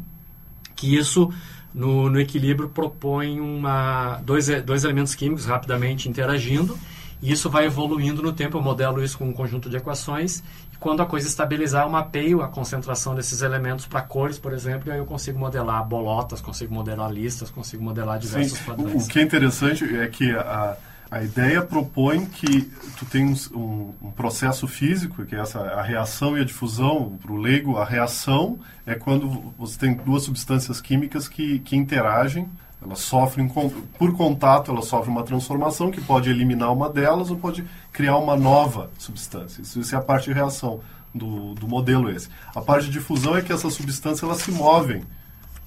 que 0.76 0.96
isso 0.96 1.32
no, 1.74 2.10
no 2.10 2.20
equilíbrio 2.20 2.70
propõe 2.70 3.40
uma, 3.40 4.20
dois, 4.26 4.48
dois 4.64 4.84
elementos 4.84 5.16
químicos 5.16 5.46
rapidamente 5.46 6.10
interagindo 6.10 6.78
e 7.22 7.32
isso 7.32 7.50
vai 7.50 7.66
evoluindo 7.66 8.22
no 8.22 8.34
tempo. 8.34 8.58
Eu 8.58 8.62
modelo 8.62 9.02
isso 9.04 9.18
com 9.18 9.30
um 9.30 9.34
conjunto 9.34 9.70
de 9.70 9.78
equações 9.78 10.44
quando 10.80 11.02
a 11.02 11.06
coisa 11.06 11.28
estabilizar, 11.28 11.86
eu 11.86 11.90
mapeio 11.90 12.42
a 12.42 12.48
concentração 12.48 13.16
desses 13.16 13.42
elementos 13.42 13.86
para 13.86 14.02
cores, 14.02 14.38
por 14.38 14.54
exemplo, 14.54 14.90
e 14.90 14.92
aí 14.92 14.98
eu 14.98 15.06
consigo 15.06 15.40
modelar 15.40 15.86
bolotas, 15.86 16.42
consigo 16.42 16.74
modelar 16.74 17.12
listas, 17.12 17.50
consigo 17.50 17.84
modelar 17.84 18.20
diversos 18.20 18.58
Sim, 18.58 18.66
padrões. 18.66 19.06
o, 19.06 19.10
que 19.10 19.20
é 19.20 19.22
interessante 19.22 19.84
é 19.98 20.08
que 20.08 20.32
a, 20.32 20.78
a 21.10 21.24
ideia 21.24 21.62
propõe 21.62 22.26
que 22.26 22.62
tu 22.98 23.06
tens 23.06 23.50
um, 23.52 23.94
um 24.02 24.12
processo 24.12 24.68
físico, 24.68 25.26
que 25.26 25.36
é 25.36 25.40
essa 25.40 25.60
a 25.60 25.82
reação 25.82 26.38
e 26.38 26.42
a 26.42 26.44
difusão. 26.44 27.18
Para 27.22 27.32
o 27.32 27.38
leigo, 27.38 27.78
a 27.78 27.86
reação 27.86 28.60
é 28.86 28.96
quando 28.96 29.54
você 29.58 29.78
tem 29.80 29.94
duas 29.94 30.24
substâncias 30.24 30.82
químicas 30.82 31.28
que, 31.28 31.60
que 31.60 31.76
interagem. 31.76 32.50
Elas 32.86 33.00
sofrem, 33.00 33.50
por 33.98 34.14
contato, 34.16 34.72
elas 34.72 34.86
sofrem 34.86 35.12
uma 35.12 35.24
transformação 35.24 35.90
que 35.92 36.00
pode 36.00 36.30
eliminar 36.30 36.72
uma 36.72 36.90
delas 36.90 37.32
ou 37.32 37.38
pode 37.38 37.66
criar 37.92 38.18
uma 38.18 38.36
nova 38.38 38.90
substância. 38.98 39.62
Isso, 39.62 39.80
isso 39.80 39.96
é 39.96 39.98
a 39.98 40.02
parte 40.02 40.26
de 40.26 40.34
reação 40.34 40.80
do, 41.14 41.56
do 41.56 41.68
modelo 41.68 42.10
esse. 42.12 42.30
A 42.56 42.62
parte 42.62 42.86
de 42.86 42.92
difusão 42.92 43.36
é 43.36 43.42
que 43.42 43.52
essas 43.52 43.74
substâncias 43.74 44.24
elas 44.24 44.38
se 44.42 44.52
movem 44.52 45.04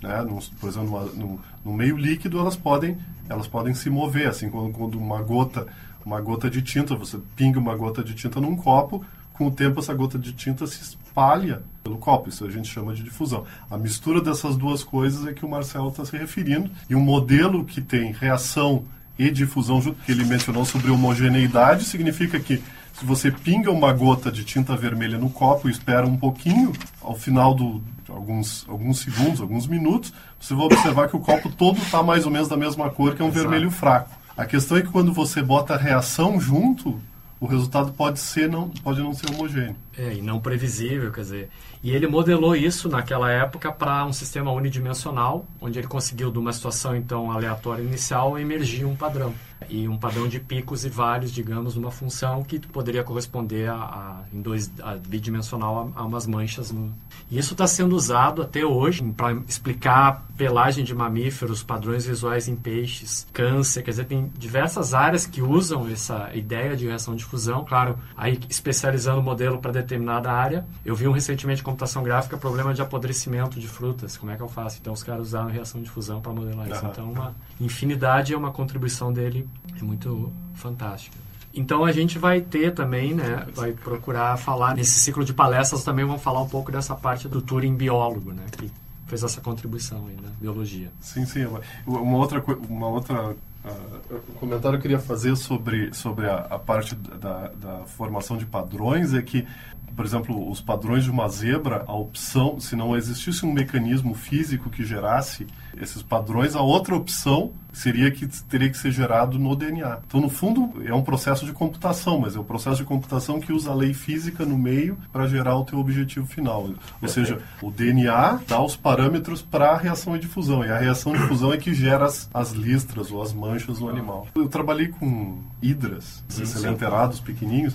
né? 0.00 0.22
Num- 0.22 0.38
por 0.60 0.68
exemplo, 0.68 0.87
numa- 0.90 1.04
num- 1.12 1.38
no 1.64 1.72
meio 1.72 1.96
líquido 1.96 2.38
elas 2.38 2.54
podem 2.56 2.96
elas 3.28 3.48
podem 3.48 3.75
se 3.75 3.90
mover 3.90 4.28
assim 4.28 4.48
quando, 4.48 4.72
quando 4.72 4.96
uma 4.96 5.20
gota 5.22 5.66
uma 6.06 6.20
gota 6.20 6.48
de 6.48 6.62
tinta 6.62 6.94
você 6.94 7.18
pinga 7.34 7.58
uma 7.58 7.75
gota 7.75 8.04
de 8.04 8.14
tinta 8.14 8.40
num 8.40 8.54
copo 8.54 9.04
com 9.32 9.48
o 9.48 9.50
tempo 9.50 9.80
essa 9.80 9.92
gota 9.92 10.16
de 10.16 10.32
tinta 10.32 10.68
se 10.68 10.80
espalha 10.82 11.62
pelo 11.88 11.97
copo 11.97 12.28
isso 12.28 12.45
a 12.45 12.50
gente 12.50 12.68
chama 12.68 12.95
de 12.95 13.02
difusão 13.02 13.45
a 13.71 13.78
mistura 13.78 14.21
dessas 14.21 14.57
duas 14.57 14.85
coisas 14.85 15.26
é 15.26 15.33
que 15.33 15.45
o 15.45 15.49
Marcelo 15.49 15.88
está 15.88 16.04
se 16.04 16.16
referindo 16.16 16.71
e 16.88 16.95
um 16.95 17.00
modelo 17.00 17.64
que 17.64 17.80
tem 17.80 18.12
reação 18.12 18.85
e 19.18 19.30
difusão 19.30 19.80
junto 19.80 20.02
que 20.02 20.12
ele 20.12 20.25
mencionou 20.25 20.64
sobre 20.66 20.90
homogeneidade 20.90 21.85
significa 21.85 22.38
que 22.38 22.62
se 22.92 23.04
você 23.04 23.30
pinga 23.30 23.71
uma 23.71 23.92
gota 23.92 24.30
de 24.30 24.45
tinta 24.45 24.76
vermelha 24.76 25.16
no 25.16 25.30
copo 25.30 25.68
e 25.68 25.71
espera 25.71 26.04
um 26.04 26.16
pouquinho, 26.16 26.73
ao 27.00 27.14
final 27.14 27.54
do 27.54 27.80
de 28.04 28.11
alguns, 28.11 28.66
alguns 28.68 28.99
segundos, 28.99 29.40
alguns 29.40 29.68
minutos, 29.68 30.12
você 30.40 30.52
vai 30.52 30.64
observar 30.66 31.09
que 31.09 31.14
o 31.14 31.21
copo 31.21 31.49
todo 31.49 31.78
está 31.78 32.02
mais 32.02 32.25
ou 32.25 32.33
menos 32.33 32.49
da 32.49 32.57
mesma 32.57 32.90
cor, 32.90 33.14
que 33.14 33.23
é 33.23 33.25
um 33.25 33.28
Exato. 33.28 33.49
vermelho 33.49 33.71
fraco. 33.71 34.11
A 34.37 34.45
questão 34.45 34.78
é 34.78 34.83
que 34.83 34.88
quando 34.88 35.12
você 35.12 35.42
bota 35.42 35.75
a 35.75 35.76
reação 35.76 36.40
junto, 36.40 36.99
o 37.40 37.47
resultado 37.47 37.92
pode 37.92 38.18
ser 38.18 38.49
não 38.49 38.68
pode 38.68 39.00
não 39.00 39.12
ser 39.12 39.30
homogêneo. 39.30 39.76
É, 39.97 40.14
e 40.14 40.23
não 40.23 40.40
previsível, 40.40 41.12
quer 41.12 41.21
dizer. 41.21 41.50
E 41.83 41.90
ele 41.90 42.07
modelou 42.07 42.57
isso 42.57 42.88
naquela 42.88 43.30
época 43.30 43.71
para 43.71 44.04
um 44.04 44.12
sistema 44.12 44.50
unidimensional, 44.52 45.47
onde 45.61 45.78
ele 45.78 45.87
conseguiu, 45.87 46.30
de 46.30 46.38
uma 46.38 46.52
situação 46.52 46.97
então 46.97 47.30
aleatória 47.30 47.83
inicial, 47.83 48.38
emergir 48.38 48.85
um 48.85 48.97
padrão. 48.97 49.33
E 49.69 49.88
um 49.88 49.97
padrão 49.99 50.29
de 50.29 50.38
picos 50.38 50.85
e 50.85 50.88
vales, 50.88 51.33
digamos, 51.33 51.75
numa 51.75 51.91
função 51.91 52.43
que 52.43 52.59
poderia 52.61 53.03
corresponder 53.03 53.69
a, 53.69 53.75
a- 53.75 54.23
em 54.33 54.41
dois, 54.41 54.71
a 54.83 54.95
bidimensional 54.95 55.93
a, 55.97 56.00
a 56.00 56.05
umas 56.05 56.27
manchas. 56.27 56.71
No... 56.71 56.93
E 57.31 57.38
isso 57.38 57.55
está 57.55 57.67
sendo 57.67 57.97
usado 57.97 58.41
até 58.43 58.65
hoje 58.65 59.03
para 59.17 59.33
explicar 59.49 60.25
pelagem 60.37 60.85
de 60.85 60.95
mamíferos, 60.95 61.62
padrões 61.62 62.07
visuais 62.07 62.47
em 62.47 62.55
peixes, 62.55 63.27
câncer, 63.33 63.83
quer 63.83 63.91
dizer, 63.91 64.05
tem 64.05 64.31
diversas 64.38 64.95
áreas 64.95 65.27
que 65.27 65.43
usam 65.43 65.88
essa 65.88 66.31
ideia 66.35 66.77
de 66.77 66.87
reação 66.87 67.17
de 67.17 67.25
fusão, 67.25 67.65
claro, 67.65 67.99
aí 68.17 68.38
especializando 68.49 69.21
o 69.21 69.23
modelo 69.23 69.59
para 69.59 69.73
determinada 69.73 70.31
área. 70.31 70.65
Eu 70.85 70.95
vi 70.95 71.09
um 71.09 71.12
recentemente 71.12 71.61
em 71.61 71.65
computação 71.65 72.03
gráfica 72.03 72.37
problema 72.37 72.73
de 72.73 72.81
apodrecimento 72.81 73.59
de 73.59 73.67
frutas, 73.67 74.17
como 74.17 74.31
é 74.31 74.37
que 74.37 74.43
eu 74.43 74.49
faço? 74.49 74.79
Então 74.81 74.93
os 74.93 75.03
caras 75.03 75.29
usaram 75.29 75.49
reação 75.49 75.83
de 75.83 75.90
fusão 75.90 76.21
para 76.21 76.33
modelar 76.33 76.66
isso. 76.71 76.87
Então 76.92 77.11
uma 77.11 77.35
infinidade 77.61 78.33
é 78.33 78.37
uma 78.37 78.53
contribuição 78.53 79.12
dele 79.12 79.47
é 79.78 79.82
muito 79.82 80.32
fantástica. 80.54 81.16
Então 81.52 81.84
a 81.84 81.92
gente 81.92 82.18
vai 82.18 82.40
ter 82.40 82.74
também, 82.74 83.14
né, 83.14 83.46
vai 83.54 83.72
procurar 83.72 84.37
falar 84.37 84.74
nesse 84.74 85.00
ciclo 85.00 85.24
de 85.24 85.32
palestras 85.32 85.82
também 85.82 86.04
vamos 86.04 86.22
falar 86.22 86.42
um 86.42 86.48
pouco 86.48 86.70
dessa 86.70 86.94
parte 86.94 87.26
do 87.26 87.40
Turing 87.40 87.74
biólogo, 87.74 88.32
né, 88.32 88.44
que 88.52 88.70
fez 89.06 89.22
essa 89.22 89.40
contribuição 89.40 90.06
aí 90.06 90.16
na 90.22 90.28
biologia. 90.40 90.92
Sim, 91.00 91.24
sim. 91.24 91.46
Uma 91.87 92.00
uma 92.00 92.18
outra, 92.18 92.44
uma 92.68 92.88
outra 92.88 93.34
ah, 93.68 94.18
comentário 94.38 94.78
que 94.78 94.87
eu 94.87 94.90
queria 94.90 94.98
fazer 94.98 95.37
sobre, 95.37 95.92
sobre 95.94 96.26
a, 96.26 96.38
a 96.50 96.59
parte 96.59 96.94
da, 96.94 97.48
da 97.48 97.87
formação 97.87 98.37
de 98.37 98.46
padrões 98.46 99.14
é 99.14 99.22
que, 99.22 99.46
por 99.94 100.04
exemplo, 100.04 100.50
os 100.50 100.61
padrões 100.61 101.04
de 101.04 101.11
uma 101.11 101.28
zebra, 101.28 101.85
a 101.87 101.94
opção, 101.94 102.59
se 102.61 102.76
não 102.76 102.96
existisse 102.96 103.44
um 103.44 103.52
mecanismo 103.52 104.14
físico 104.14 104.70
que 104.70 104.85
gerasse 104.85 105.46
esses 105.81 106.02
padrões, 106.02 106.54
a 106.54 106.62
outra 106.62 106.94
opção 106.94 107.52
seria 107.72 108.11
que 108.11 108.26
teria 108.44 108.68
que 108.68 108.76
ser 108.76 108.90
gerado 108.90 109.38
no 109.38 109.54
DNA. 109.54 110.00
Então, 110.07 110.20
no 110.20 110.28
fundo, 110.28 110.83
é 110.85 110.92
um 110.92 111.02
processo 111.02 111.46
de 111.46 111.52
computação, 111.52 112.18
mas 112.18 112.35
é 112.35 112.40
um 112.40 112.44
processo 112.44 112.78
de 112.78 112.85
computação 112.85 113.40
que 113.40 113.52
usa 113.52 113.70
a 113.70 113.74
lei 113.74 113.94
física 113.94 114.44
no 114.44 114.59
meio 114.59 114.98
para 115.12 115.26
gerar 115.26 115.57
o 115.57 115.64
teu 115.64 115.78
objetivo 115.78 116.26
final. 116.26 116.70
Ou 117.00 117.09
seja, 117.09 117.40
o 117.62 117.70
DNA 117.70 118.40
dá 118.48 118.61
os 118.61 118.74
parâmetros 118.74 119.42
para 119.42 119.70
a 119.70 119.76
reação 119.76 120.16
e 120.16 120.18
difusão, 120.18 120.64
e 120.64 120.70
a 120.70 120.78
reação 120.78 121.14
e 121.14 121.18
difusão 121.18 121.52
é 121.52 121.57
que 121.57 121.72
gera 121.72 122.07
as, 122.07 122.28
as 122.33 122.52
listras 122.52 123.11
ou 123.11 123.22
as 123.22 123.33
manchas 123.33 123.58
no 123.66 123.88
animal. 123.88 124.27
Eu 124.35 124.49
trabalhei 124.49 124.88
com 124.88 125.42
hidras, 125.62 126.25
esses 126.31 126.64
enterados 126.64 127.21
pequenininhos, 127.21 127.75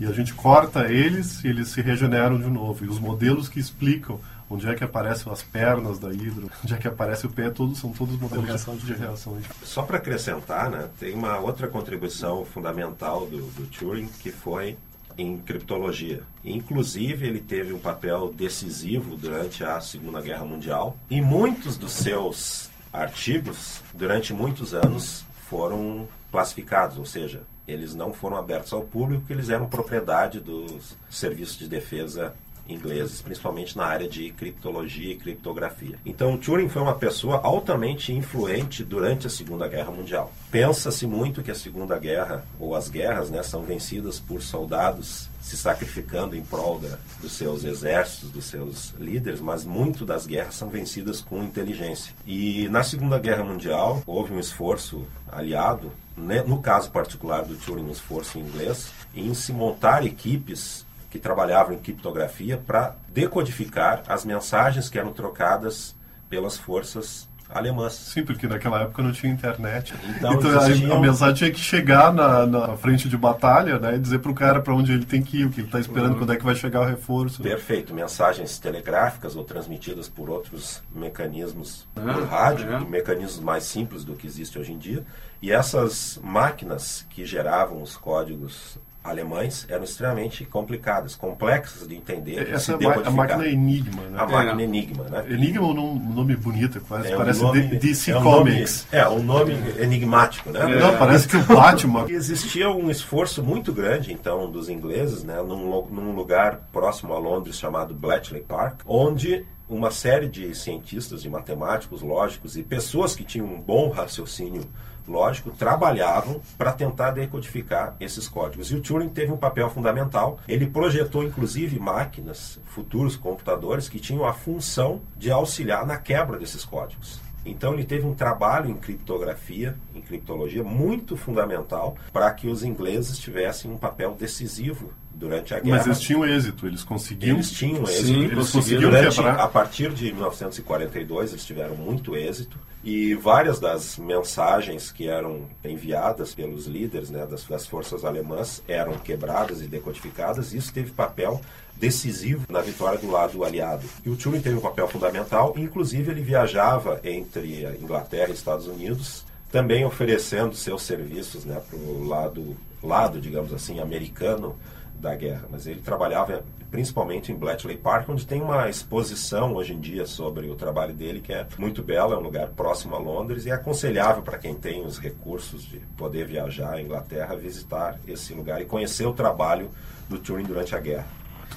e 0.00 0.06
a 0.06 0.12
gente 0.12 0.34
corta 0.34 0.90
eles 0.90 1.44
e 1.44 1.48
eles 1.48 1.68
se 1.68 1.80
regeneram 1.80 2.38
de 2.38 2.48
novo. 2.48 2.84
E 2.84 2.88
os 2.88 2.98
modelos 2.98 3.48
que 3.48 3.60
explicam 3.60 4.18
onde 4.50 4.68
é 4.68 4.74
que 4.74 4.84
aparecem 4.84 5.32
as 5.32 5.42
pernas 5.42 5.98
da 5.98 6.12
hidra, 6.12 6.46
onde 6.62 6.74
é 6.74 6.76
que 6.76 6.86
aparece 6.86 7.26
o 7.26 7.30
pé, 7.30 7.48
todos 7.48 7.78
são 7.78 7.90
todos 7.90 8.18
modelos 8.18 8.44
Reação 8.44 8.76
de, 8.76 8.84
de 8.84 8.92
reação. 8.92 9.38
Só 9.62 9.82
para 9.82 9.96
acrescentar, 9.96 10.70
né, 10.70 10.88
tem 10.98 11.14
uma 11.14 11.38
outra 11.38 11.68
contribuição 11.68 12.44
fundamental 12.44 13.26
do, 13.26 13.38
do 13.52 13.66
Turing 13.66 14.08
que 14.20 14.30
foi 14.30 14.76
em 15.16 15.38
criptologia. 15.38 16.22
Inclusive, 16.44 17.26
ele 17.26 17.40
teve 17.40 17.72
um 17.72 17.78
papel 17.78 18.32
decisivo 18.32 19.16
durante 19.16 19.64
a 19.64 19.80
Segunda 19.80 20.20
Guerra 20.20 20.44
Mundial 20.44 20.96
e 21.10 21.20
muitos 21.20 21.76
dos 21.76 21.92
seus 21.92 22.70
artigos, 22.92 23.80
durante 23.94 24.32
muitos 24.32 24.74
anos, 24.74 25.24
foram 25.48 26.06
classificados, 26.30 26.98
ou 26.98 27.06
seja, 27.06 27.42
eles 27.66 27.94
não 27.94 28.12
foram 28.12 28.36
abertos 28.36 28.72
ao 28.72 28.82
público, 28.82 29.24
eles 29.30 29.48
eram 29.48 29.68
propriedade 29.68 30.40
dos 30.40 30.96
serviços 31.10 31.56
de 31.56 31.68
defesa 31.68 32.34
ingleses, 32.68 33.20
principalmente 33.20 33.76
na 33.76 33.84
área 33.84 34.08
de 34.08 34.30
criptologia 34.30 35.12
e 35.12 35.16
criptografia. 35.16 35.98
Então, 36.04 36.36
Turing 36.36 36.68
foi 36.68 36.82
uma 36.82 36.94
pessoa 36.94 37.40
altamente 37.42 38.12
influente 38.12 38.84
durante 38.84 39.26
a 39.26 39.30
Segunda 39.30 39.68
Guerra 39.68 39.90
Mundial. 39.90 40.32
Pensa-se 40.50 41.06
muito 41.06 41.42
que 41.42 41.50
a 41.50 41.54
Segunda 41.54 41.98
Guerra, 41.98 42.44
ou 42.58 42.74
as 42.74 42.88
guerras, 42.88 43.30
né, 43.30 43.42
são 43.42 43.62
vencidas 43.62 44.20
por 44.20 44.42
soldados 44.42 45.30
se 45.40 45.56
sacrificando 45.56 46.36
em 46.36 46.42
prol 46.42 46.78
da, 46.78 46.98
dos 47.20 47.32
seus 47.32 47.64
exércitos, 47.64 48.30
dos 48.30 48.44
seus 48.44 48.94
líderes, 48.98 49.40
mas 49.40 49.64
muito 49.64 50.04
das 50.04 50.24
guerras 50.24 50.54
são 50.54 50.68
vencidas 50.68 51.20
com 51.20 51.42
inteligência. 51.42 52.14
E 52.24 52.68
na 52.68 52.84
Segunda 52.84 53.18
Guerra 53.18 53.42
Mundial 53.42 54.02
houve 54.06 54.32
um 54.32 54.38
esforço 54.38 55.04
aliado, 55.30 55.90
né, 56.16 56.42
no 56.46 56.60
caso 56.60 56.90
particular 56.90 57.44
do 57.44 57.56
Turing, 57.56 57.84
um 57.84 57.90
esforço 57.90 58.38
inglês, 58.38 58.92
em 59.14 59.34
se 59.34 59.52
montar 59.52 60.06
equipes 60.06 60.86
que 61.12 61.18
trabalhavam 61.18 61.74
em 61.74 61.78
criptografia 61.78 62.56
para 62.56 62.96
decodificar 63.10 64.02
as 64.08 64.24
mensagens 64.24 64.88
que 64.88 64.98
eram 64.98 65.12
trocadas 65.12 65.94
pelas 66.30 66.56
forças 66.56 67.28
alemãs. 67.50 67.92
Sim, 67.92 68.24
porque 68.24 68.46
naquela 68.48 68.80
época 68.80 69.02
não 69.02 69.12
tinha 69.12 69.30
internet. 69.30 69.92
Então, 70.16 70.32
Então, 70.32 70.58
a, 70.58 70.70
existiam- 70.70 70.96
a 70.96 71.00
mensagem 71.00 71.34
tinha 71.34 71.50
que 71.50 71.60
chegar 71.60 72.10
na, 72.10 72.46
na 72.46 72.76
frente 72.78 73.10
de 73.10 73.16
batalha, 73.18 73.78
né? 73.78 73.96
E 73.96 73.98
dizer 73.98 74.20
pro 74.20 74.32
cara 74.32 74.62
para 74.62 74.72
onde 74.74 74.90
ele 74.90 75.04
tem 75.04 75.20
que 75.22 75.40
ir, 75.40 75.44
o 75.44 75.50
que 75.50 75.60
ele 75.60 75.68
tá 75.68 75.78
esperando, 75.78 76.16
quando 76.16 76.32
é 76.32 76.36
que 76.36 76.44
vai 76.46 76.54
chegar 76.54 76.80
o 76.80 76.86
reforço. 76.86 77.42
Perfeito, 77.42 77.92
mensagens 77.92 78.58
telegráficas 78.58 79.36
ou 79.36 79.44
transmitidas 79.44 80.08
por 80.08 80.30
outros 80.30 80.82
mecanismos 80.94 81.86
Ah, 81.94 82.14
por 82.14 82.24
rádio, 82.24 82.72
é. 82.72 82.80
mecanismos 82.80 83.40
mais 83.40 83.64
simples 83.64 84.02
do 84.02 84.14
que 84.14 84.26
existe 84.26 84.58
hoje 84.58 84.72
em 84.72 84.78
dia. 84.78 85.04
E 85.42 85.52
essas 85.52 86.18
máquinas 86.24 87.04
que 87.10 87.26
geravam 87.26 87.82
os 87.82 87.98
códigos 87.98 88.78
alemães 89.02 89.66
eram 89.68 89.84
extremamente 89.84 90.44
complicadas, 90.44 91.16
complexas 91.16 91.88
de 91.88 91.94
entender. 91.94 92.50
Essa 92.50 92.76
de 92.76 92.86
é 92.86 92.92
a 93.04 93.10
máquina 93.10 93.46
Enigma, 93.46 94.02
né? 94.02 94.18
A 94.18 94.26
máquina 94.26 94.60
é. 94.60 94.64
Enigma, 94.64 95.04
né? 95.04 95.24
Enigma 95.28 95.66
é 95.66 95.70
um 95.70 96.14
nome 96.14 96.36
bonito, 96.36 96.80
quase 96.82 97.12
é 97.12 97.16
parece 97.16 97.40
um 97.40 97.46
nome, 97.48 97.62
DC 97.62 98.10
é 98.12 98.18
um 98.18 98.22
Comics. 98.22 98.86
Nome, 98.92 99.04
é, 99.04 99.08
um 99.08 99.22
nome 99.22 99.54
enigmático, 99.78 100.50
né? 100.50 100.66
Não, 100.66 100.96
parece 100.96 101.26
que 101.26 101.36
o 101.36 101.44
Batman... 101.44 102.06
Existia 102.08 102.70
um 102.70 102.90
esforço 102.90 103.42
muito 103.42 103.72
grande, 103.72 104.12
então, 104.12 104.50
dos 104.50 104.68
ingleses, 104.68 105.24
né, 105.24 105.42
num, 105.42 105.86
num 105.90 106.12
lugar 106.14 106.68
próximo 106.72 107.12
a 107.12 107.18
Londres 107.18 107.58
chamado 107.58 107.94
Bletchley 107.94 108.42
Park, 108.42 108.82
onde 108.86 109.44
uma 109.68 109.90
série 109.90 110.28
de 110.28 110.54
cientistas, 110.54 111.22
de 111.22 111.30
matemáticos, 111.30 112.02
lógicos 112.02 112.56
e 112.56 112.62
pessoas 112.62 113.16
que 113.16 113.24
tinham 113.24 113.46
um 113.46 113.60
bom 113.60 113.88
raciocínio 113.90 114.62
lógico, 115.06 115.50
trabalhavam 115.50 116.40
para 116.56 116.72
tentar 116.72 117.10
decodificar 117.10 117.96
esses 118.00 118.28
códigos. 118.28 118.70
E 118.70 118.76
o 118.76 118.80
Turing 118.80 119.08
teve 119.08 119.32
um 119.32 119.36
papel 119.36 119.68
fundamental. 119.70 120.38
Ele 120.48 120.66
projetou, 120.66 121.22
inclusive, 121.22 121.78
máquinas, 121.78 122.60
futuros 122.66 123.16
computadores, 123.16 123.88
que 123.88 123.98
tinham 123.98 124.24
a 124.24 124.32
função 124.32 125.00
de 125.16 125.30
auxiliar 125.30 125.86
na 125.86 125.96
quebra 125.96 126.38
desses 126.38 126.64
códigos. 126.64 127.20
Então 127.44 127.74
ele 127.74 127.84
teve 127.84 128.06
um 128.06 128.14
trabalho 128.14 128.70
em 128.70 128.74
criptografia, 128.74 129.76
em 129.94 130.00
criptologia, 130.00 130.62
muito 130.62 131.16
fundamental 131.16 131.96
para 132.12 132.30
que 132.32 132.46
os 132.46 132.62
ingleses 132.62 133.18
tivessem 133.18 133.70
um 133.70 133.76
papel 133.76 134.14
decisivo 134.14 134.92
durante 135.12 135.52
a 135.52 135.58
guerra. 135.58 135.78
Mas 135.78 135.86
eles 135.86 136.00
tinham 136.00 136.24
êxito, 136.24 136.66
eles 136.66 136.84
conseguiam. 136.84 137.36
Eles 137.36 137.50
tinham 137.50 137.82
êxito. 137.82 138.06
Sim, 138.06 138.24
eles 138.24 138.50
conseguiram 138.50 138.82
durante, 138.82 139.16
quebrar. 139.16 139.40
A 139.40 139.48
partir 139.48 139.92
de 139.92 140.12
1942 140.12 141.32
eles 141.32 141.44
tiveram 141.44 141.74
muito 141.74 142.16
êxito 142.16 142.58
e 142.84 143.14
várias 143.14 143.60
das 143.60 143.96
mensagens 143.96 144.90
que 144.90 145.08
eram 145.08 145.48
enviadas 145.64 146.34
pelos 146.34 146.66
líderes 146.66 147.10
né, 147.10 147.24
das, 147.26 147.44
das 147.44 147.66
forças 147.66 148.04
alemãs 148.04 148.62
eram 148.66 148.98
quebradas 148.98 149.62
e 149.62 149.68
decodificadas. 149.68 150.52
Isso 150.52 150.72
teve 150.72 150.90
papel 150.90 151.40
decisivo 151.76 152.44
na 152.48 152.60
vitória 152.60 152.98
do 152.98 153.10
lado 153.10 153.44
aliado. 153.44 153.86
E 154.04 154.10
o 154.10 154.16
Turing 154.16 154.40
teve 154.40 154.56
um 154.56 154.60
papel 154.60 154.88
fundamental, 154.88 155.54
inclusive 155.56 156.10
ele 156.10 156.22
viajava 156.22 157.00
entre 157.04 157.64
Inglaterra 157.80 158.30
e 158.30 158.34
Estados 158.34 158.66
Unidos, 158.66 159.24
também 159.50 159.84
oferecendo 159.84 160.54
seus 160.54 160.82
serviços 160.82 161.44
né, 161.44 161.60
para 161.68 161.78
o 161.78 162.06
lado, 162.06 162.56
lado, 162.82 163.20
digamos 163.20 163.52
assim, 163.52 163.78
americano 163.78 164.56
da 165.02 165.14
guerra. 165.14 165.42
Mas 165.50 165.66
ele 165.66 165.80
trabalhava 165.80 166.44
principalmente 166.70 167.30
em 167.30 167.34
Bletchley 167.34 167.76
Park, 167.76 168.08
onde 168.08 168.26
tem 168.26 168.40
uma 168.40 168.70
exposição 168.70 169.52
hoje 169.54 169.74
em 169.74 169.80
dia 169.80 170.06
sobre 170.06 170.48
o 170.48 170.54
trabalho 170.54 170.94
dele, 170.94 171.20
que 171.20 171.32
é 171.32 171.46
muito 171.58 171.82
bela, 171.82 172.14
é 172.14 172.16
um 172.18 172.22
lugar 172.22 172.46
próximo 172.48 172.94
a 172.94 172.98
Londres 172.98 173.44
e 173.44 173.50
é 173.50 173.52
aconselhável 173.52 174.22
para 174.22 174.38
quem 174.38 174.54
tem 174.54 174.82
os 174.86 174.98
recursos 174.98 175.64
de 175.64 175.80
poder 175.98 176.26
viajar 176.26 176.72
à 176.74 176.80
Inglaterra, 176.80 177.34
visitar 177.36 177.98
esse 178.08 178.32
lugar 178.32 178.62
e 178.62 178.64
conhecer 178.64 179.04
o 179.04 179.12
trabalho 179.12 179.68
do 180.08 180.18
Turing 180.18 180.44
durante 180.44 180.74
a 180.74 180.78
guerra. 180.80 181.06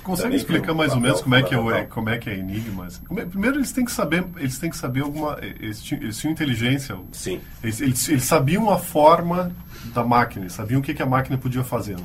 Consegue 0.03 0.23
Também 0.27 0.37
explicar 0.37 0.73
mais 0.73 0.91
ou 0.93 0.99
menos 0.99 1.21
como 1.21 1.33
é 1.35 1.41
que 1.41 1.55
é, 1.55 1.85
como 1.85 2.09
é 2.09 2.17
que 2.17 2.29
é 2.29 2.37
Enigma? 2.37 2.85
assim? 2.85 3.01
É- 3.17 3.25
primeiro 3.25 3.57
eles 3.57 3.71
têm 3.71 3.85
que 3.85 3.91
saber, 3.91 4.23
eles 4.37 4.59
têm 4.59 4.69
que 4.69 4.77
saber 4.77 5.01
alguma, 5.01 5.39
eles 5.41 5.81
tinham, 5.81 6.03
eles 6.03 6.17
tinham 6.17 6.33
inteligência. 6.33 6.95
Sim. 7.13 7.39
Eles, 7.63 7.79
eles- 7.81 8.09
eles 8.09 8.23
sabiam 8.25 8.69
a 8.69 8.77
forma 8.77 9.51
da 9.93 10.03
máquina, 10.03 10.43
eles 10.43 10.53
sabiam 10.53 10.79
o 10.81 10.83
que, 10.83 10.93
que 10.93 11.01
a 11.01 11.05
máquina 11.05 11.37
podia 11.37 11.63
fazer. 11.63 11.95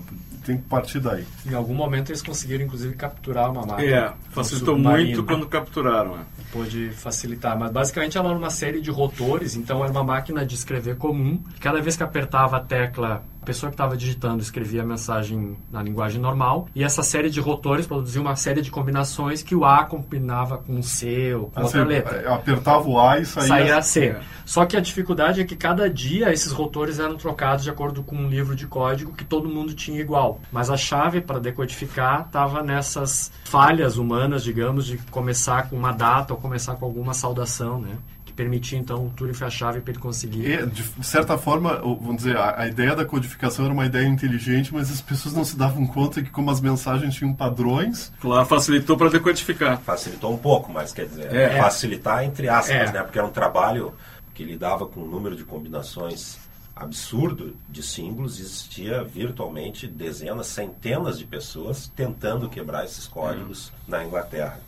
Tem 0.44 0.56
que 0.56 0.62
partir 0.64 1.00
daí. 1.00 1.24
Em 1.46 1.54
algum 1.54 1.74
momento 1.74 2.10
eles 2.10 2.22
conseguiram, 2.22 2.64
inclusive, 2.64 2.94
capturar 2.94 3.50
uma 3.50 3.64
máquina. 3.64 3.90
É, 3.90 4.12
facilitou 4.30 4.78
muito 4.78 5.22
quando 5.24 5.46
capturaram. 5.46 6.16
é. 6.16 6.20
pôde 6.52 6.90
facilitar. 6.90 7.58
Mas 7.58 7.70
basicamente 7.70 8.16
ela 8.16 8.30
era 8.30 8.38
uma 8.38 8.50
série 8.50 8.80
de 8.80 8.90
rotores, 8.90 9.54
então 9.54 9.82
era 9.82 9.92
uma 9.92 10.04
máquina 10.04 10.44
de 10.44 10.54
escrever 10.54 10.96
comum. 10.96 11.40
Cada 11.60 11.80
vez 11.80 11.96
que 11.96 12.02
apertava 12.02 12.56
a 12.56 12.60
tecla, 12.60 13.22
a 13.42 13.46
pessoa 13.46 13.70
que 13.70 13.74
estava 13.74 13.96
digitando 13.96 14.42
escrevia 14.42 14.82
a 14.82 14.84
mensagem 14.84 15.56
na 15.70 15.82
linguagem 15.82 16.20
normal. 16.20 16.68
E 16.74 16.84
essa 16.84 17.02
série 17.02 17.30
de 17.30 17.40
rotores 17.40 17.86
produzia 17.86 18.20
uma 18.20 18.36
série 18.36 18.60
de 18.60 18.70
combinações 18.70 19.42
que 19.42 19.54
o 19.54 19.64
A 19.64 19.84
combinava 19.84 20.58
com 20.58 20.78
o 20.78 20.82
C 20.82 21.34
ou 21.34 21.50
com 21.50 21.62
outra 21.62 21.80
Assim, 21.80 21.88
letra. 21.88 22.34
Apertava 22.34 22.88
o 22.88 23.00
A 23.00 23.18
e 23.18 23.24
saía. 23.24 23.48
Saía 23.48 23.82
C. 23.82 24.16
Só 24.44 24.66
que 24.66 24.76
a 24.76 24.80
dificuldade 24.80 25.40
é 25.40 25.44
que 25.44 25.56
cada 25.56 25.88
dia 25.88 26.32
esses 26.32 26.52
rotores 26.52 26.98
eram 26.98 27.16
trocados 27.16 27.64
de 27.64 27.70
acordo 27.70 28.02
com 28.02 28.16
um 28.16 28.28
livro 28.28 28.54
de 28.54 28.66
código 28.66 29.12
que 29.12 29.24
todo 29.24 29.48
mundo 29.48 29.72
tinha 29.72 30.00
igual. 30.00 30.40
Mas 30.52 30.68
a 30.68 30.76
chave 30.76 31.20
para 31.20 31.38
decodificar 31.38 32.26
estava 32.26 32.62
nessas 32.62 33.32
falhas 33.44 33.96
humanas, 33.96 34.42
digamos, 34.42 34.86
de 34.86 34.98
começar 35.10 35.70
com 35.70 35.76
uma 35.76 35.92
data 35.92 36.34
ou 36.34 36.40
começar 36.40 36.74
com 36.74 36.84
alguma 36.84 37.14
saudação, 37.14 37.80
né? 37.80 37.96
Que 38.40 38.44
permitia 38.44 38.78
então 38.78 39.06
o 39.06 39.10
Turing 39.10 39.34
foi 39.34 39.46
a 39.46 39.50
chave 39.50 39.80
para 39.82 39.92
ele 39.92 40.00
conseguir. 40.00 40.46
E, 40.48 40.66
de 40.66 40.82
de 40.82 41.06
certa 41.06 41.36
forma, 41.36 41.76
vamos 41.76 42.16
dizer, 42.16 42.36
a, 42.36 42.62
a 42.62 42.66
ideia 42.68 42.96
da 42.96 43.04
codificação 43.04 43.66
era 43.66 43.74
uma 43.74 43.84
ideia 43.84 44.06
inteligente, 44.06 44.72
mas 44.72 44.90
as 44.90 45.00
pessoas 45.00 45.34
não 45.34 45.44
se 45.44 45.56
davam 45.56 45.86
conta 45.86 46.22
que 46.22 46.30
como 46.30 46.50
as 46.50 46.60
mensagens 46.60 47.14
tinham 47.14 47.34
padrões, 47.34 48.10
Claro, 48.20 48.46
facilitou 48.46 48.96
para 48.96 49.10
decodificar. 49.10 49.78
Facilitou 49.82 50.32
um 50.32 50.38
pouco, 50.38 50.72
mas 50.72 50.92
quer 50.92 51.06
dizer, 51.06 51.34
É. 51.34 51.60
facilitar 51.60 52.24
entre 52.24 52.48
aspas, 52.48 52.74
É. 52.90 52.92
né? 52.92 53.02
Porque 53.02 53.18
era 53.18 53.26
um 53.28 53.32
trabalho 53.32 53.92
que 54.34 54.42
lidava 54.42 54.86
com 54.86 55.00
um 55.00 55.06
número 55.06 55.36
de 55.36 55.44
combinações 55.44 56.38
absurdo 56.74 57.54
de 57.68 57.82
símbolos, 57.82 58.40
existia 58.40 59.04
virtualmente 59.04 59.86
dezenas, 59.86 60.46
centenas 60.46 61.18
de 61.18 61.26
pessoas 61.26 61.92
tentando 61.94 62.48
quebrar 62.48 62.84
esses 62.86 63.06
códigos 63.06 63.70
na 63.86 64.02
Inglaterra. 64.02 64.58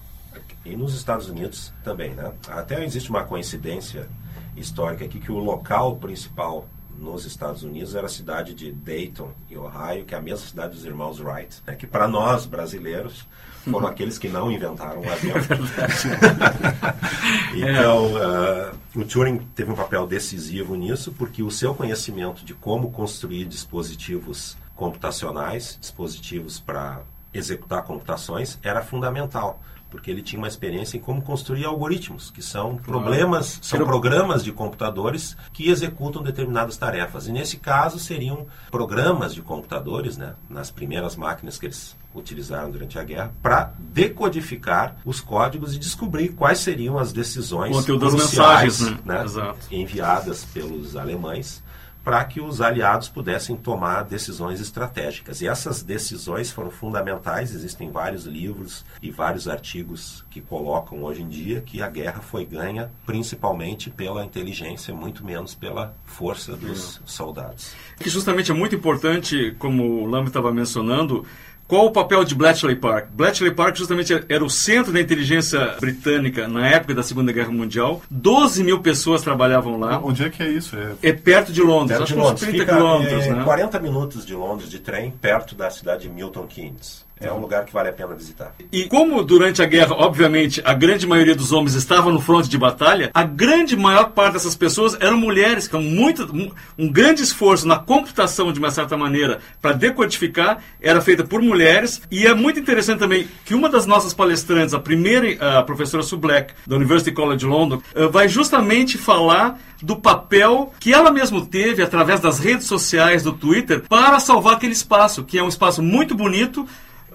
E 0.64 0.76
nos 0.76 0.94
Estados 0.94 1.28
Unidos 1.28 1.72
também, 1.82 2.14
né? 2.14 2.32
Até 2.48 2.84
existe 2.84 3.10
uma 3.10 3.24
coincidência 3.24 4.08
histórica 4.56 5.04
aqui 5.04 5.18
que 5.18 5.32
o 5.32 5.38
local 5.38 5.96
principal 5.96 6.68
nos 6.98 7.24
Estados 7.24 7.62
Unidos 7.62 7.94
era 7.94 8.06
a 8.06 8.10
cidade 8.10 8.54
de 8.54 8.70
Dayton, 8.70 9.30
em 9.50 9.56
Ohio, 9.56 10.04
que 10.04 10.14
é 10.14 10.18
a 10.18 10.20
mesma 10.20 10.46
cidade 10.46 10.74
dos 10.74 10.84
irmãos 10.84 11.20
Wright, 11.20 11.62
né? 11.66 11.74
que 11.74 11.86
para 11.86 12.06
nós 12.06 12.46
brasileiros 12.46 13.26
foram 13.64 13.86
aqueles 13.88 14.18
que 14.18 14.28
não 14.28 14.52
inventaram 14.52 15.00
o 15.00 15.10
avião. 15.10 15.36
então, 17.56 18.16
ah, 18.16 18.72
o 18.94 19.04
Turing 19.04 19.38
teve 19.54 19.72
um 19.72 19.74
papel 19.74 20.06
decisivo 20.06 20.76
nisso, 20.76 21.12
porque 21.12 21.42
o 21.42 21.50
seu 21.50 21.74
conhecimento 21.74 22.44
de 22.44 22.54
como 22.54 22.92
construir 22.92 23.46
dispositivos 23.46 24.56
computacionais, 24.76 25.78
dispositivos 25.80 26.60
para 26.60 27.00
executar 27.34 27.82
computações, 27.82 28.58
era 28.62 28.82
fundamental. 28.82 29.60
Porque 29.92 30.10
ele 30.10 30.22
tinha 30.22 30.40
uma 30.40 30.48
experiência 30.48 30.96
em 30.96 31.00
como 31.00 31.20
construir 31.20 31.66
algoritmos, 31.66 32.30
que 32.30 32.42
são 32.42 32.76
problemas, 32.76 33.58
são 33.60 33.84
programas 33.84 34.42
de 34.42 34.50
computadores 34.50 35.36
que 35.52 35.68
executam 35.68 36.22
determinadas 36.22 36.78
tarefas. 36.78 37.28
E 37.28 37.32
nesse 37.32 37.58
caso 37.58 37.98
seriam 37.98 38.46
programas 38.70 39.34
de 39.34 39.42
computadores, 39.42 40.16
né, 40.16 40.32
nas 40.48 40.70
primeiras 40.70 41.14
máquinas 41.14 41.58
que 41.58 41.66
eles 41.66 41.94
utilizaram 42.14 42.70
durante 42.70 42.98
a 42.98 43.04
guerra, 43.04 43.34
para 43.42 43.72
decodificar 43.78 44.96
os 45.04 45.20
códigos 45.20 45.74
e 45.74 45.78
descobrir 45.78 46.30
quais 46.30 46.58
seriam 46.58 46.98
as 46.98 47.12
decisões 47.12 47.86
mensagens, 47.86 48.80
né? 48.80 48.98
né, 49.04 49.54
enviadas 49.70 50.44
pelos 50.52 50.96
alemães 50.96 51.62
para 52.04 52.24
que 52.24 52.40
os 52.40 52.60
aliados 52.60 53.08
pudessem 53.08 53.56
tomar 53.56 54.02
decisões 54.02 54.60
estratégicas. 54.60 55.40
E 55.40 55.46
essas 55.46 55.82
decisões 55.82 56.50
foram 56.50 56.70
fundamentais, 56.70 57.54
existem 57.54 57.90
vários 57.90 58.24
livros 58.24 58.84
e 59.00 59.10
vários 59.10 59.48
artigos 59.48 60.24
que 60.30 60.40
colocam 60.40 61.02
hoje 61.02 61.22
em 61.22 61.28
dia 61.28 61.60
que 61.60 61.82
a 61.82 61.88
guerra 61.88 62.20
foi 62.20 62.44
ganha 62.44 62.90
principalmente 63.06 63.90
pela 63.90 64.24
inteligência, 64.24 64.94
muito 64.94 65.24
menos 65.24 65.54
pela 65.54 65.94
força 66.04 66.56
dos 66.56 67.00
soldados. 67.04 67.72
Que 67.98 68.10
justamente 68.10 68.50
é 68.50 68.54
muito 68.54 68.74
importante, 68.74 69.54
como 69.58 70.02
o 70.02 70.06
Lambert 70.06 70.28
estava 70.28 70.52
mencionando, 70.52 71.24
qual 71.72 71.86
o 71.86 71.90
papel 71.90 72.22
de 72.22 72.34
Bletchley 72.34 72.76
Park? 72.76 73.06
Bletchley 73.14 73.50
Park 73.50 73.78
justamente 73.78 74.12
era 74.28 74.44
o 74.44 74.50
centro 74.50 74.92
da 74.92 75.00
inteligência 75.00 75.74
britânica 75.80 76.46
na 76.46 76.68
época 76.68 76.94
da 76.94 77.02
Segunda 77.02 77.32
Guerra 77.32 77.50
Mundial. 77.50 78.02
12 78.10 78.62
mil 78.62 78.80
pessoas 78.80 79.22
trabalhavam 79.22 79.80
lá. 79.80 79.98
onde 80.04 80.22
é 80.22 80.28
que 80.28 80.42
é 80.42 80.50
isso? 80.50 80.76
É, 80.76 81.08
É 81.08 81.12
perto 81.14 81.50
de 81.50 81.62
Londres, 81.62 81.96
Perto 81.96 82.02
acho 82.02 82.12
de 82.12 82.12
que 82.12 82.20
uns 82.20 82.24
Londres. 82.26 82.40
30 82.42 82.58
Fica, 82.58 82.76
quilômetros, 82.76 83.24
é, 83.24 83.34
né? 83.34 83.42
40 83.42 83.80
minutos 83.80 84.26
de 84.26 84.34
Londres 84.34 84.68
de 84.68 84.80
trem, 84.80 85.12
perto 85.12 85.54
da 85.54 85.70
cidade 85.70 86.02
de 86.02 86.10
Milton 86.10 86.46
Keynes. 86.46 87.06
É 87.22 87.32
um 87.32 87.38
lugar 87.38 87.64
que 87.64 87.72
vale 87.72 87.88
a 87.88 87.92
pena 87.92 88.14
visitar. 88.14 88.52
E 88.72 88.84
como 88.84 89.22
durante 89.22 89.62
a 89.62 89.66
guerra, 89.66 89.94
obviamente, 89.94 90.60
a 90.64 90.74
grande 90.74 91.06
maioria 91.06 91.36
dos 91.36 91.52
homens 91.52 91.74
estava 91.74 92.10
no 92.10 92.20
fronte 92.20 92.48
de 92.48 92.58
batalha, 92.58 93.10
a 93.14 93.22
grande 93.22 93.76
maior 93.76 94.10
parte 94.10 94.34
dessas 94.34 94.56
pessoas 94.56 94.96
eram 95.00 95.16
mulheres, 95.16 95.68
com 95.68 95.80
muito, 95.80 96.28
um, 96.76 96.90
grande 96.90 97.22
esforço 97.22 97.66
na 97.66 97.78
computação, 97.78 98.52
de 98.52 98.58
uma 98.58 98.70
certa 98.70 98.96
maneira, 98.96 99.38
para 99.60 99.72
decodificar, 99.72 100.58
era 100.80 101.00
feita 101.00 101.22
por 101.22 101.40
mulheres. 101.40 102.02
E 102.10 102.26
é 102.26 102.34
muito 102.34 102.58
interessante 102.58 102.98
também 102.98 103.28
que 103.44 103.54
uma 103.54 103.68
das 103.68 103.86
nossas 103.86 104.12
palestrantes, 104.12 104.74
a 104.74 104.80
primeira, 104.80 105.58
a 105.58 105.62
professora 105.62 106.02
Sue 106.02 106.18
Black, 106.18 106.52
da 106.66 106.76
University 106.76 107.12
College 107.12 107.46
London, 107.46 107.80
eh, 107.94 108.08
vai 108.08 108.28
justamente 108.28 108.98
falar 108.98 109.58
do 109.82 109.96
papel 109.96 110.72
que 110.78 110.92
ela 110.92 111.10
mesma 111.10 111.44
teve 111.44 111.82
através 111.82 112.20
das 112.20 112.38
redes 112.38 112.66
sociais, 112.66 113.22
do 113.22 113.32
Twitter, 113.32 113.82
para 113.88 114.18
salvar 114.20 114.54
aquele 114.54 114.72
espaço, 114.72 115.24
que 115.24 115.38
é 115.38 115.42
um 115.42 115.48
espaço 115.48 115.82
muito 115.82 116.14
bonito, 116.14 116.66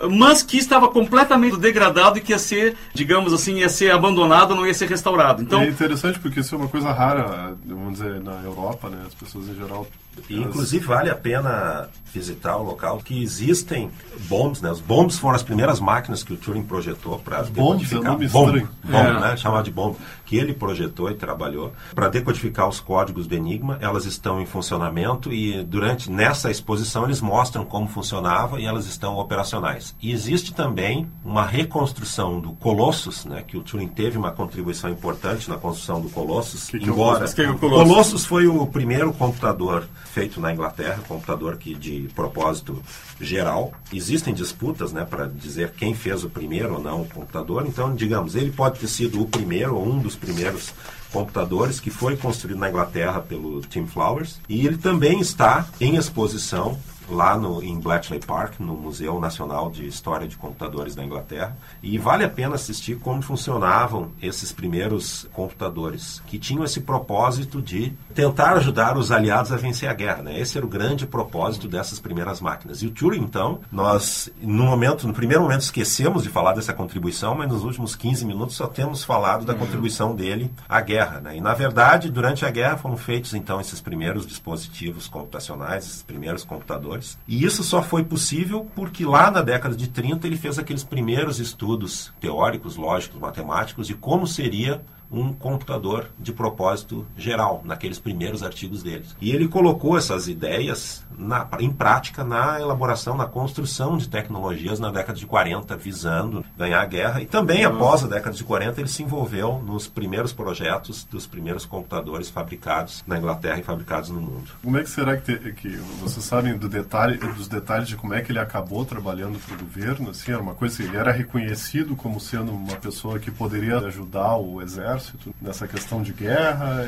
mas 0.10 0.44
que 0.44 0.58
estava 0.58 0.88
completamente 0.88 1.58
degradado 1.58 2.18
e 2.18 2.22
que 2.22 2.32
ia 2.32 2.40
ser, 2.40 2.76
digamos 2.94 3.34
assim, 3.34 3.60
ia 3.60 3.70
ser 3.70 3.92
abandonado, 3.92 4.56
não 4.56 4.66
ia 4.66 4.74
ser 4.74 4.88
restaurado. 4.88 5.42
Então, 5.42 5.62
é 5.62 5.68
interessante 5.68 6.20
porque 6.20 6.40
isso 6.40 6.54
é 6.56 6.58
uma 6.58 6.68
coisa 6.68 6.92
rara, 6.92 7.56
vamos 7.66 7.94
dizer, 7.94 8.22
na 8.22 8.42
Europa, 8.44 8.90
né? 8.90 8.98
As 9.08 9.14
pessoas 9.14 9.48
em 9.50 9.56
geral 9.56 9.88
E, 10.30 10.38
inclusive 10.38 10.86
vale 10.86 11.10
a 11.10 11.16
pena 11.16 11.90
visitar 12.14 12.58
o 12.58 12.64
local 12.64 13.00
que 13.04 13.22
existem 13.22 13.92
bombs, 14.28 14.62
né? 14.62 14.72
Os 14.72 14.80
bombs 14.80 15.18
foram 15.18 15.36
as 15.36 15.44
primeiras 15.44 15.80
máquinas 15.80 16.24
que 16.24 16.34
o 16.34 16.38
Turing 16.38 16.64
projetou 16.64 17.20
para 17.20 17.44
decodificar. 17.44 18.14
Bombs, 18.14 18.32
bomb, 18.32 18.58
é 18.58 18.92
bomb, 18.92 19.18
é. 19.18 19.20
né? 19.20 19.38
Chamado 19.38 19.66
de 19.66 19.72
bomb, 19.72 19.96
que 20.26 20.38
ele 20.38 20.54
projetou 20.54 21.12
e 21.12 21.16
trabalhou 21.16 21.74
para 21.94 22.08
decodificar 22.08 22.68
os 22.68 22.80
códigos 22.80 23.28
do 23.28 23.36
Enigma. 23.36 23.78
Elas 23.82 24.06
estão 24.06 24.42
em 24.42 24.46
funcionamento 24.46 25.32
e 25.32 25.64
durante 25.64 26.10
nessa 26.10 26.50
exposição 26.50 27.06
eles 27.06 27.22
mostram 27.22 27.66
como 27.66 27.88
funcionava 27.88 28.60
e 28.60 28.66
elas 28.66 28.88
estão 28.88 29.18
operacionais. 29.18 29.96
E 30.02 30.12
existe 30.12 30.54
também 30.54 31.08
uma 31.24 31.46
reconstrução 31.46 32.40
do 32.40 32.54
Colossus, 32.54 33.26
né? 33.26 33.44
Que 33.46 33.58
o 33.58 33.62
Turing 33.62 33.88
teve 33.88 34.18
uma 34.18 34.32
contribuição 34.32 34.90
importante 34.90 35.50
na 35.50 35.58
construção 35.58 36.02
do 36.02 36.10
Colossus. 36.10 36.70
Que 36.70 36.80
que 36.80 36.90
embora 36.90 37.26
é 37.26 37.30
o, 37.30 37.34
que 37.34 37.42
o 37.42 37.58
Colossus? 37.58 37.88
Colossus 37.88 38.26
foi 38.26 38.48
o 38.48 38.66
primeiro 38.66 39.14
computador 39.14 39.88
feito 40.14 40.40
na 40.40 40.54
Inglaterra, 40.54 41.04
computador 41.08 41.58
que 41.58 41.74
de 41.74 42.10
propósito 42.16 42.82
geral. 43.20 43.74
Existem 43.94 44.34
disputas 44.34 44.92
né, 44.92 45.06
para 45.06 45.28
dizer 45.28 45.72
quem 45.72 45.94
fez 45.94 46.24
o 46.24 46.30
primeiro 46.30 46.76
ou 46.76 46.82
não 46.82 47.02
o 47.02 47.08
computador. 47.08 47.66
Então, 47.68 47.96
digamos, 47.96 48.36
ele 48.36 48.52
pode 48.52 48.80
ter 48.80 48.88
sido 48.88 49.22
o 49.22 49.28
primeiro 49.28 49.76
ou 49.76 49.88
um 49.88 50.00
dos 50.00 50.16
primeiros 50.16 50.74
computadores 51.12 51.80
que 51.80 51.90
foi 51.90 52.18
construído 52.18 52.60
na 52.60 52.70
Inglaterra 52.70 53.22
pelo 53.22 53.62
Tim 53.62 53.86
Flowers. 53.86 54.40
E 54.48 54.66
ele 54.66 54.78
também 54.78 55.20
está 55.20 55.68
em 55.80 55.96
exposição 55.96 56.78
lá 57.10 57.38
no, 57.38 57.64
em 57.64 57.80
Bletchley 57.80 58.20
Park, 58.20 58.60
no 58.60 58.74
Museu 58.74 59.20
Nacional 59.20 59.70
de 59.70 59.88
História 59.88 60.28
de 60.28 60.38
Computadores 60.38 60.96
da 60.96 61.04
Inglaterra. 61.04 61.56
E 61.82 61.98
vale 61.98 62.24
a 62.24 62.30
pena 62.30 62.56
assistir 62.56 62.98
como 63.00 63.22
funcionavam 63.22 64.12
esses 64.22 64.52
primeiros 64.52 65.28
computadores, 65.34 66.22
que 66.28 66.38
tinham 66.38 66.64
esse 66.64 66.82
propósito 66.82 67.62
de 67.62 67.94
tentar 68.14 68.54
ajudar 68.54 68.98
os 68.98 69.12
aliados 69.12 69.52
a 69.52 69.58
vencer 69.58 69.90
a 69.90 69.94
guerra. 69.94 70.24
Né? 70.24 70.40
Esse 70.40 70.58
era 70.58 70.66
o 70.66 70.70
grande 70.70 71.06
propósito 71.06 71.68
dessas 71.68 72.00
primeiras 72.00 72.42
máquinas. 72.42 72.82
E 72.82 72.88
o 72.88 72.92
Turing, 72.92 73.22
então, 73.22 73.60
nós, 73.72 74.30
no 74.42 74.64
momento, 74.64 75.08
no 75.08 75.14
primeiro 75.14 75.44
momento, 75.44 75.62
esquecemos 75.62 76.24
de 76.24 76.30
falar 76.30 76.54
dessa 76.54 76.74
contribuição, 76.74 77.36
mas 77.36 77.50
nos 77.50 77.64
últimos 77.64 77.96
15 77.96 78.26
minutos 78.26 78.56
só 78.56 78.68
temos 78.68 79.04
falado 79.04 79.46
da 79.46 79.54
uhum. 79.54 79.60
contribuição 79.60 80.16
dele 80.16 80.52
à 80.68 80.82
guerra. 80.82 81.20
Né? 81.20 81.38
E, 81.38 81.42
na 81.42 81.54
verdade, 81.54 82.12
durante 82.12 82.46
a 82.46 82.50
guerra 82.50 82.78
foram 82.78 82.98
feitos, 82.98 83.34
então, 83.34 83.62
esses 83.62 83.80
primeiros 83.80 84.26
dispositivos 84.26 85.08
computacionais, 85.08 85.86
esses 85.86 86.04
primeiros 86.04 86.44
computadores 86.44 86.97
e 87.28 87.44
isso 87.44 87.64
só 87.64 87.82
foi 87.82 88.04
possível 88.04 88.70
porque 88.76 89.06
lá 89.06 89.30
na 89.32 89.42
década 89.42 89.76
de 89.76 89.88
30 89.88 90.28
ele 90.28 90.38
fez 90.38 90.58
aqueles 90.58 90.84
primeiros 90.84 91.40
estudos 91.40 92.14
teóricos, 92.20 92.76
lógicos, 92.76 93.20
matemáticos 93.20 93.88
de 93.88 93.94
como 93.94 94.28
seria 94.28 94.82
um 95.12 95.34
computador 95.34 96.10
de 96.20 96.34
propósito 96.34 97.06
geral, 97.18 97.62
naqueles 97.64 98.00
primeiros 98.00 98.44
artigos 98.44 98.84
deles. 98.84 99.16
E 99.22 99.32
ele 99.32 99.48
colocou 99.48 99.98
essas 99.98 100.28
ideias 100.28 101.06
na, 101.18 101.48
em 101.60 101.72
prática 101.72 102.24
na 102.24 102.60
elaboração, 102.60 103.16
na 103.16 103.26
construção 103.26 103.98
de 103.98 104.10
tecnologias 104.10 104.80
na 104.80 104.92
década 104.92 105.18
de 105.18 105.26
40, 105.26 105.76
visando 105.78 106.46
ganhar 106.58 106.82
a 106.82 106.86
guerra. 106.86 107.22
E 107.22 107.26
também, 107.26 107.66
uhum. 107.66 107.76
após 107.76 108.04
a 108.04 108.08
década 108.08 108.36
de 108.36 108.44
40, 108.44 108.82
ele 108.82 108.90
se 108.90 109.04
envolveu 109.04 109.62
nos 109.66 109.88
primeiros 109.88 110.34
projetos 110.34 111.04
dos 111.06 111.26
primeiros 111.26 111.66
computadores 111.66 112.30
fabricados 112.30 113.04
na 113.08 113.18
Inglaterra 113.18 113.60
e 113.60 113.64
fabricados 113.64 114.10
no 114.10 114.22
mundo. 114.22 114.52
Como 114.64 114.78
é 114.78 114.84
que 114.84 114.90
será 114.90 115.18
que, 115.18 115.38
te, 115.38 115.54
que 115.54 115.70
vocês 116.02 116.24
sabem 116.26 116.58
do 116.58 116.68
detalhe, 116.68 117.18
dos 117.18 117.48
detalhes 117.48 117.88
de 117.88 117.96
como 117.96 118.14
é 118.14 118.22
que 118.22 118.32
ele 118.32 118.40
acabou 118.40 118.86
trabalhando 118.86 119.40
para 119.40 119.56
o 119.56 119.60
governo? 119.60 120.10
Assim, 120.10 120.32
era 120.32 120.42
uma 120.42 120.54
coisa, 120.54 120.84
ele 120.84 120.98
era 120.98 121.12
reconhecido 121.12 121.96
como 121.96 122.20
sendo 122.20 122.52
uma 122.52 122.76
pessoa 122.76 123.20
que 123.20 123.32
poderia 123.32 123.78
ajudar 123.78 124.38
o 124.38 124.62
exército 124.62 124.97
exército 124.98 125.34
nessa 125.42 125.68
questão 125.68 126.02
de 126.02 126.14
guerra, 126.14 126.86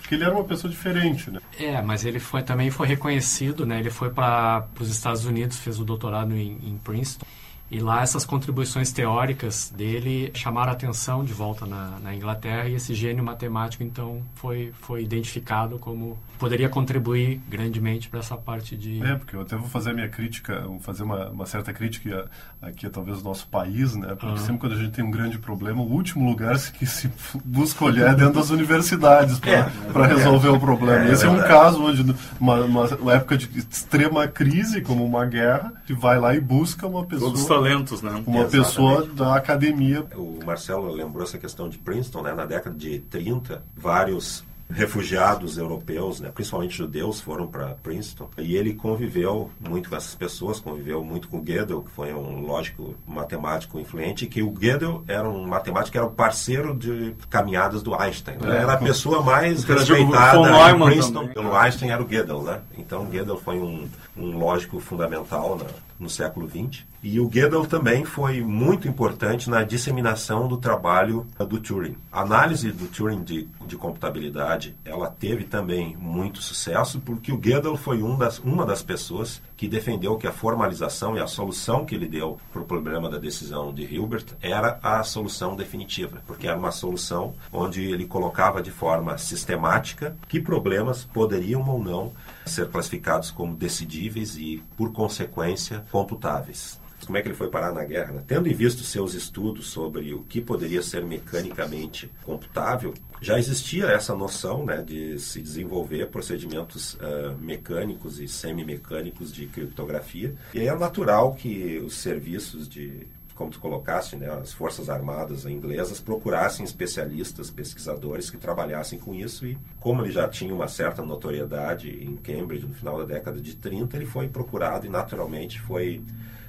porque 0.00 0.14
ele 0.14 0.24
era 0.24 0.34
uma 0.34 0.44
pessoa 0.44 0.70
diferente, 0.70 1.30
né? 1.30 1.40
É, 1.58 1.80
mas 1.82 2.04
ele 2.04 2.18
foi 2.18 2.42
também 2.42 2.70
foi 2.70 2.86
reconhecido, 2.86 3.64
né? 3.64 3.78
Ele 3.78 3.90
foi 3.90 4.10
para 4.10 4.66
os 4.78 4.90
Estados 4.90 5.24
Unidos, 5.24 5.58
fez 5.58 5.78
o 5.78 5.84
doutorado 5.84 6.34
em, 6.34 6.58
em 6.62 6.78
Princeton. 6.82 7.26
E 7.70 7.78
lá 7.78 8.02
essas 8.02 8.24
contribuições 8.24 8.92
teóricas 8.92 9.72
dele 9.74 10.30
chamaram 10.34 10.72
atenção 10.72 11.24
de 11.24 11.32
volta 11.32 11.64
na, 11.66 11.98
na, 12.00 12.14
Inglaterra 12.14 12.68
e 12.68 12.74
esse 12.74 12.94
gênio 12.94 13.22
matemático 13.22 13.82
então 13.82 14.22
foi, 14.34 14.72
foi 14.80 15.02
identificado 15.02 15.78
como 15.78 16.18
poderia 16.38 16.68
contribuir 16.70 17.40
grandemente 17.48 18.08
para 18.08 18.20
essa 18.20 18.36
parte 18.36 18.74
de... 18.74 19.04
É, 19.04 19.14
porque 19.14 19.36
eu 19.36 19.42
até 19.42 19.56
vou 19.56 19.68
fazer 19.68 19.90
a 19.90 19.92
minha 19.92 20.08
crítica, 20.08 20.62
vou 20.62 20.80
fazer 20.80 21.02
uma, 21.02 21.28
uma 21.28 21.46
certa 21.46 21.70
crítica 21.70 22.28
aqui 22.62 22.86
a 22.86 22.90
talvez 22.90 23.20
o 23.20 23.24
nosso 23.24 23.46
país, 23.46 23.94
né? 23.94 24.08
Porque 24.08 24.26
uhum. 24.26 24.36
sempre 24.38 24.58
quando 24.58 24.72
a 24.72 24.76
gente 24.76 24.92
tem 24.92 25.04
um 25.04 25.10
grande 25.10 25.38
problema, 25.38 25.82
o 25.82 25.92
último 25.92 26.28
lugar 26.28 26.58
que 26.72 26.86
se 26.86 27.10
busca 27.44 27.84
olhar 27.84 28.12
é 28.12 28.14
dentro 28.14 28.34
das 28.34 28.50
universidades 28.50 29.38
para 29.38 30.06
é, 30.06 30.14
resolver 30.14 30.48
é, 30.48 30.50
o 30.50 30.58
problema. 30.58 31.04
É, 31.04 31.12
Esse 31.12 31.26
é, 31.26 31.28
um 31.28 31.38
caso 31.38 31.82
onde, 31.84 32.16
uma, 32.40 32.60
uma, 32.64 33.14
época 33.14 33.36
de 33.36 33.48
extrema 33.58 34.26
crise, 34.26 34.80
como 34.80 35.04
uma 35.04 35.26
guerra, 35.26 35.74
que 35.86 35.92
vai 35.92 36.18
lá 36.18 36.34
e 36.34 36.40
busca 36.40 36.86
uma 36.86 37.04
pessoa 37.04 37.30
talentos, 37.62 38.02
né? 38.02 38.10
Uma 38.10 38.40
Exatamente. 38.40 38.50
pessoa 38.50 39.06
da 39.06 39.36
academia. 39.36 40.06
O 40.14 40.38
Marcelo 40.44 40.90
lembrou 40.90 41.24
essa 41.24 41.38
questão 41.38 41.68
de 41.68 41.78
Princeton, 41.78 42.22
né? 42.22 42.32
Na 42.32 42.44
década 42.44 42.76
de 42.76 42.98
30, 43.00 43.62
vários 43.76 44.44
refugiados 44.72 45.58
europeus, 45.58 46.20
né, 46.20 46.30
principalmente 46.32 46.76
judeus, 46.76 47.20
foram 47.20 47.46
para 47.46 47.74
Princeton. 47.82 48.28
E 48.38 48.56
ele 48.56 48.74
conviveu 48.74 49.50
muito 49.58 49.90
com 49.90 49.96
essas 49.96 50.14
pessoas, 50.14 50.60
conviveu 50.60 51.02
muito 51.04 51.28
com 51.28 51.40
Gödel, 51.40 51.82
que 51.82 51.90
foi 51.90 52.14
um 52.14 52.40
lógico 52.40 52.94
matemático 53.06 53.78
influente, 53.78 54.26
que 54.26 54.42
o 54.42 54.50
Gödel 54.50 55.02
era 55.08 55.28
um 55.28 55.46
matemático 55.46 55.92
que 55.92 55.98
era 55.98 56.06
o 56.06 56.10
parceiro 56.10 56.74
de 56.74 57.14
caminhadas 57.28 57.82
do 57.82 57.94
Einstein. 57.94 58.36
Né? 58.38 58.58
Era 58.58 58.74
a 58.74 58.76
pessoa 58.76 59.22
mais 59.22 59.64
respeitada 59.64 60.70
em 60.70 60.78
Princeton 60.78 61.28
pelo 61.28 61.56
Einstein, 61.56 61.90
era 61.90 62.02
o 62.02 62.06
Gödel. 62.06 62.42
Né? 62.42 62.60
Então, 62.78 63.06
Gödel 63.06 63.38
foi 63.38 63.58
um, 63.58 63.88
um 64.16 64.38
lógico 64.38 64.78
fundamental 64.78 65.58
na, 65.58 65.66
no 66.00 66.08
século 66.08 66.48
XX. 66.48 66.84
E 67.02 67.18
o 67.20 67.28
Gödel 67.28 67.64
também 67.66 68.04
foi 68.04 68.42
muito 68.42 68.88
importante 68.88 69.48
na 69.48 69.62
disseminação 69.62 70.48
do 70.48 70.56
trabalho 70.56 71.26
do 71.38 71.58
Turing. 71.58 71.96
A 72.10 72.22
análise 72.22 72.72
do 72.72 72.88
Turing 72.88 73.22
de, 73.22 73.48
de 73.66 73.76
computabilidade, 73.76 74.76
ela 74.84 75.08
teve 75.08 75.44
também 75.44 75.96
muito 75.96 76.42
sucesso, 76.42 77.00
porque 77.00 77.32
o 77.32 77.38
Gödel 77.38 77.76
foi 77.76 78.02
um 78.02 78.18
das, 78.18 78.38
uma 78.38 78.66
das 78.66 78.82
pessoas 78.82 79.40
que 79.56 79.68
defendeu 79.68 80.16
que 80.16 80.26
a 80.26 80.32
formalização 80.32 81.16
e 81.16 81.20
a 81.20 81.26
solução 81.26 81.84
que 81.84 81.94
ele 81.94 82.08
deu 82.08 82.38
para 82.52 82.62
o 82.62 82.66
problema 82.66 83.08
da 83.08 83.18
decisão 83.18 83.72
de 83.72 83.82
Hilbert 83.82 84.24
era 84.40 84.78
a 84.82 85.02
solução 85.02 85.54
definitiva, 85.54 86.22
porque 86.26 86.46
era 86.46 86.58
uma 86.58 86.72
solução 86.72 87.34
onde 87.52 87.82
ele 87.82 88.06
colocava 88.06 88.62
de 88.62 88.70
forma 88.70 89.16
sistemática 89.18 90.16
que 90.28 90.40
problemas 90.40 91.04
poderiam 91.04 91.66
ou 91.68 91.82
não 91.82 92.12
ser 92.50 92.68
classificados 92.68 93.30
como 93.30 93.54
decidíveis 93.54 94.36
e, 94.36 94.62
por 94.76 94.92
consequência, 94.92 95.84
computáveis 95.90 96.80
como 97.06 97.18
é 97.18 97.22
que 97.22 97.28
ele 97.28 97.34
foi 97.34 97.48
parar 97.48 97.72
na 97.72 97.84
guerra. 97.84 98.12
Né? 98.12 98.24
Tendo 98.26 98.48
em 98.48 98.54
vista 98.54 98.82
seus 98.82 99.14
estudos 99.14 99.68
sobre 99.68 100.12
o 100.14 100.22
que 100.22 100.40
poderia 100.40 100.82
ser 100.82 101.04
mecanicamente 101.04 102.10
computável, 102.24 102.94
já 103.20 103.38
existia 103.38 103.86
essa 103.86 104.14
noção 104.14 104.64
né, 104.64 104.82
de 104.82 105.18
se 105.18 105.40
desenvolver 105.40 106.06
procedimentos 106.08 106.94
uh, 106.94 107.36
mecânicos 107.38 108.18
e 108.18 108.28
semi-mecânicos 108.28 109.32
de 109.32 109.46
criptografia. 109.46 110.34
E 110.54 110.60
é 110.60 110.74
natural 110.74 111.34
que 111.34 111.78
os 111.78 111.96
serviços 111.96 112.68
de 112.68 113.06
como 113.40 113.50
tu 113.50 113.58
colocaste, 113.58 114.16
né, 114.16 114.28
as 114.30 114.52
Forças 114.52 114.90
Armadas 114.90 115.46
inglesas 115.46 115.98
procurassem 115.98 116.62
especialistas, 116.62 117.50
pesquisadores 117.50 118.28
que 118.28 118.36
trabalhassem 118.36 118.98
com 118.98 119.14
isso 119.14 119.46
e 119.46 119.56
como 119.78 120.02
ele 120.02 120.12
já 120.12 120.28
tinha 120.28 120.54
uma 120.54 120.68
certa 120.68 121.02
notoriedade 121.02 121.88
em 121.88 122.18
Cambridge 122.18 122.66
no 122.66 122.74
final 122.74 122.98
da 122.98 123.04
década 123.06 123.40
de 123.40 123.56
30, 123.56 123.96
ele 123.96 124.04
foi 124.04 124.28
procurado 124.28 124.84
e 124.84 124.90
naturalmente 124.90 125.58
foi 125.58 126.02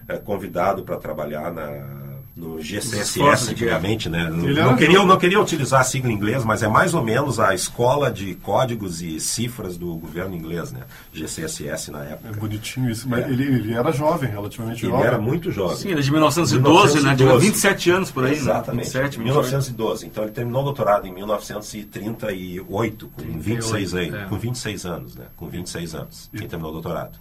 é, 0.06 0.18
convidado 0.18 0.84
para 0.84 0.98
trabalhar 0.98 1.50
na 1.54 2.11
no 2.36 2.62
GCSS 2.62 3.52
antigamente, 3.52 4.08
né? 4.10 4.30
Não 4.30 4.76
queria, 4.76 5.04
não 5.04 5.18
queria 5.18 5.40
utilizar 5.40 5.82
a 5.82 5.84
sigla 5.84 6.12
inglês, 6.12 6.46
mas 6.46 6.64
é 6.64 6.68
mais 6.68 6.94
ou 6.94 7.04
menos 7.04 7.40
a 7.40 7.54
escola 7.54 8.10
de 8.10 8.36
códigos 8.36 9.02
e 9.02 9.20
cifras 9.20 9.76
do 9.78 9.96
governo 9.96 10.36
inglês, 10.36 10.72
né? 10.72 10.82
GCSS 11.12 11.92
na 11.92 12.04
época. 12.04 12.30
É 12.30 12.32
bonitinho 12.34 12.90
isso, 12.90 13.08
mas 13.10 13.26
é. 13.26 13.30
ele, 13.30 13.44
ele 13.44 13.74
era 13.74 13.92
jovem, 13.92 14.30
relativamente 14.30 14.86
ele 14.86 14.92
jovem. 14.92 15.06
Ele 15.06 15.14
era 15.14 15.22
muito 15.22 15.52
jovem. 15.52 15.76
Sim, 15.76 15.90
ele 15.90 16.00
é 16.00 16.04
de 16.04 16.12
1912, 16.12 16.96
1912. 16.96 17.06
né? 17.06 17.16
Tinha 17.16 17.38
27 17.52 17.92
anos 17.92 18.12
por 18.12 18.24
aí. 18.24 18.32
Né? 18.32 18.38
Exatamente. 18.38 18.94
Né? 18.96 19.02
27, 19.04 19.20
1912. 19.20 20.06
Então 20.06 20.24
ele 20.24 20.32
terminou 20.32 20.62
o 20.62 20.66
doutorado 20.66 21.06
em 21.08 21.14
1938, 21.14 23.10
com 23.10 23.40
26, 23.40 23.96
aí, 23.96 24.10
é. 24.10 24.26
com 24.26 24.38
26 24.38 24.86
anos, 24.86 25.16
né? 25.16 25.26
Com 25.36 25.50
26 25.50 25.96
anos. 25.96 26.30
Quem 26.34 26.48
terminou 26.48 26.72
o 26.72 26.74
doutorado. 26.74 27.20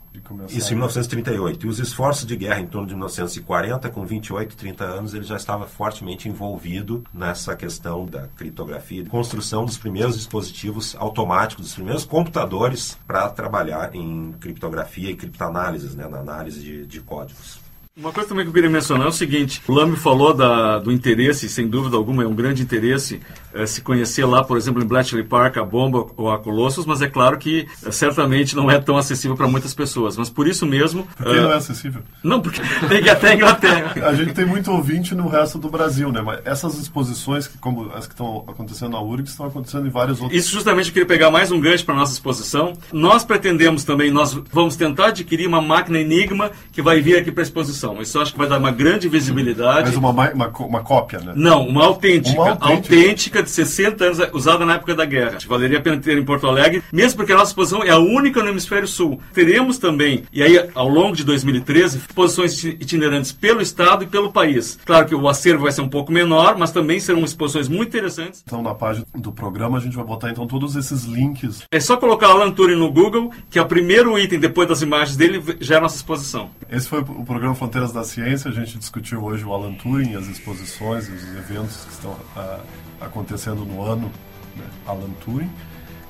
Isso 0.49 0.73
em 0.73 0.77
1938. 0.77 1.67
E 1.67 1.69
os 1.69 1.79
esforços 1.79 2.27
de 2.27 2.37
guerra 2.37 2.61
em 2.61 2.67
torno 2.67 2.87
de 2.87 2.95
1940, 2.95 3.89
com 3.91 4.05
28, 4.05 4.57
30 4.57 4.85
anos, 4.85 5.00
ele 5.15 5.25
já 5.25 5.37
estava 5.37 5.67
fortemente 5.67 6.29
envolvido 6.29 7.05
nessa 7.13 7.57
questão 7.57 8.07
da 8.07 8.29
criptografia, 8.37 9.05
construção 9.07 9.65
dos 9.65 9.79
primeiros 9.79 10.17
dispositivos 10.17 10.95
automáticos, 10.99 11.65
dos 11.65 11.75
primeiros 11.75 12.05
computadores 12.05 12.99
para 13.07 13.29
trabalhar 13.29 13.95
em 13.95 14.33
criptografia 14.41 15.11
e 15.11 15.17
criptanálises, 15.17 15.95
né, 15.95 16.07
na 16.09 16.19
análise 16.19 16.61
de, 16.61 16.87
de 16.87 17.01
códigos. 17.01 17.61
Uma 17.97 18.13
coisa 18.13 18.29
também 18.29 18.45
que 18.45 18.49
eu 18.49 18.55
queria 18.55 18.71
mencionar 18.71 19.07
é 19.07 19.11
o 19.11 19.13
seguinte: 19.13 19.61
o 19.67 19.73
Lame 19.73 19.97
falou 19.97 20.33
da, 20.33 20.79
do 20.79 20.93
interesse, 20.93 21.49
sem 21.49 21.69
dúvida 21.69 21.97
alguma, 21.97 22.23
é 22.23 22.27
um 22.27 22.35
grande 22.35 22.63
interesse 22.63 23.21
se 23.67 23.81
conhecer 23.81 24.25
lá, 24.25 24.45
por 24.45 24.57
exemplo, 24.57 24.83
em 24.83 24.87
Bletchley 24.87 25.25
Park, 25.25 25.57
a 25.57 25.65
bomba 25.65 26.07
ou 26.17 26.31
a 26.31 26.39
Colossus, 26.39 26.87
mas 26.87 27.03
é 27.03 27.09
claro 27.09 27.37
que 27.39 27.67
eh, 27.85 27.91
certamente 27.91 28.55
não 28.55 28.71
é 28.71 28.79
tão 28.79 28.97
acessível 28.97 29.37
para 29.37 29.49
muitas 29.49 29.75
pessoas. 29.75 30.17
Mas 30.17 30.31
por 30.31 30.47
isso 30.47 30.67
mesmo. 30.67 31.07
Por 31.17 31.27
que 31.27 31.41
não 31.41 31.53
é 31.53 31.57
acessível? 31.57 32.03
Não, 32.23 32.41
porque 32.41 32.61
tem 32.89 33.03
que 33.03 33.09
ir 33.09 33.11
até 33.11 33.31
a 33.31 33.35
Inglaterra. 33.35 34.09
a 34.09 34.15
gente 34.15 34.33
tem 34.33 34.47
muito 34.47 34.71
ouvinte 34.71 35.15
no 35.15 35.29
resto 35.29 35.59
do 35.59 35.69
Brasil, 35.69 36.13
né? 36.13 36.21
Mas 36.23 36.41
essas 36.45 36.79
exposições, 36.79 37.47
que, 37.47 37.59
como 37.59 37.91
as 37.93 38.07
que 38.07 38.15
estão 38.15 38.45
acontecendo 38.47 38.93
na 38.93 39.01
URGS, 39.01 39.31
estão 39.31 39.47
acontecendo 39.47 39.87
em 39.87 39.91
vários 39.91 40.21
outros. 40.21 40.39
Isso 40.39 40.53
justamente 40.53 40.89
eu 40.89 40.93
queria 40.93 41.07
pegar 41.07 41.31
mais 41.31 41.51
um 41.51 41.61
gancho 41.61 41.85
para 41.85 41.95
nossa 41.95 42.13
exposição. 42.13 42.73
Nós 42.93 43.25
pretendemos 43.25 43.85
também, 43.85 44.11
nós 44.11 44.33
vamos 44.53 44.77
tentar 44.77 45.07
adquirir 45.07 45.47
uma 45.47 45.61
máquina 45.61 45.99
Enigma 45.99 46.51
que 46.73 46.81
vai 46.81 47.01
vir 47.01 47.17
aqui 47.17 47.33
para 47.33 47.43
a 47.43 47.45
exposição. 47.45 48.01
Isso 48.01 48.17
eu 48.17 48.23
acho 48.23 48.33
que 48.33 48.39
vai 48.39 48.49
dar 48.49 48.59
uma 48.59 48.71
grande 48.71 49.09
visibilidade. 49.09 49.89
Mas 49.89 49.97
uma, 49.97 50.11
uma, 50.11 50.49
uma 50.49 50.81
cópia, 50.83 51.21
né? 51.21 51.33
Não, 51.35 51.67
uma 51.67 51.85
autêntica. 51.85 52.41
Uma 52.41 52.59
autêntica. 52.61 53.40
Autêntica 53.41 53.43
de 53.43 53.51
60 53.51 54.05
anos, 54.05 54.19
usada 54.33 54.65
na 54.65 54.75
época 54.75 54.95
da 54.95 55.05
guerra. 55.05 55.39
Valeria 55.47 55.79
a 55.79 55.81
pena 55.81 55.99
ter 55.99 56.17
em 56.17 56.25
Porto 56.25 56.47
Alegre, 56.47 56.83
mesmo 56.93 57.17
porque 57.17 57.33
a 57.33 57.37
nossa 57.37 57.51
exposição 57.51 57.83
é 57.83 57.91
a 57.91 57.99
única 57.99 58.43
no 58.43 58.51
hemisfério 58.51 58.87
sul. 58.87 59.21
Teremos 59.33 59.79
também, 59.79 60.25
e 60.33 60.43
aí 60.43 60.69
ao 60.75 60.89
longo 60.89 61.17
de 61.17 61.25
2013, 61.25 61.99
exposições 61.99 62.63
itinerantes 62.65 63.33
pelo 63.33 63.61
estado 63.61 64.05
e 64.05 64.07
pelo 64.07 64.33
país. 64.33 64.79
Claro 64.85 65.07
que 65.07 65.15
o 65.15 65.29
acervo 65.29 65.65
vai 65.65 65.73
ser 65.73 65.83
um 65.83 65.89
pouco 65.89 66.13
menor, 66.13 66.57
mas 66.57 66.71
também 66.71 67.01
serão 67.01 67.25
exposições 67.25 67.69
muito 67.69 67.89
interessantes. 67.89 68.43
Então 68.47 68.63
na 68.63 68.75
página 68.75 69.07
do 69.15 69.33
programa 69.33 69.79
a 69.79 69.81
gente 69.81 69.97
vai 69.97 70.05
botar 70.05 70.31
então 70.31 70.47
todos 70.47 70.77
esses 70.77 71.05
links. 71.05 71.63
É 71.71 71.81
só 71.81 71.97
colocar 71.97 72.29
Alan 72.29 72.51
Turing 72.51 72.77
no 72.77 72.91
Google, 72.91 73.31
que 73.51 73.59
é 73.59 73.63
o 73.63 73.67
primeiro 73.67 74.19
item 74.19 74.39
depois 74.39 74.69
das 74.69 74.83
imagens 74.83 75.17
dele 75.17 75.43
já 75.61 75.77
é 75.77 75.79
a 75.79 75.81
nossa 75.81 75.97
exposição. 75.97 76.51
Esse 76.71 76.89
foi 76.89 77.01
o 77.01 77.25
programa 77.25 77.55
Fronteiras 77.55 77.93
da 77.93 78.05
Ciência. 78.05 78.51
A 78.51 78.55
gente 78.55 78.79
discutiu 78.79 79.23
hoje 79.25 79.45
o 79.45 79.53
Alan 79.53 79.75
Turing, 79.75 80.15
as 80.15 80.27
exposições, 80.27 81.09
os 81.09 81.37
eventos 81.37 81.85
que 81.85 81.93
estão 81.93 82.13
uh, 82.13 82.61
acontecendo 83.01 83.30
no 83.65 83.83
ano 83.83 84.11
né? 84.57 84.65
Alan 84.87 85.11
Turing. 85.25 85.51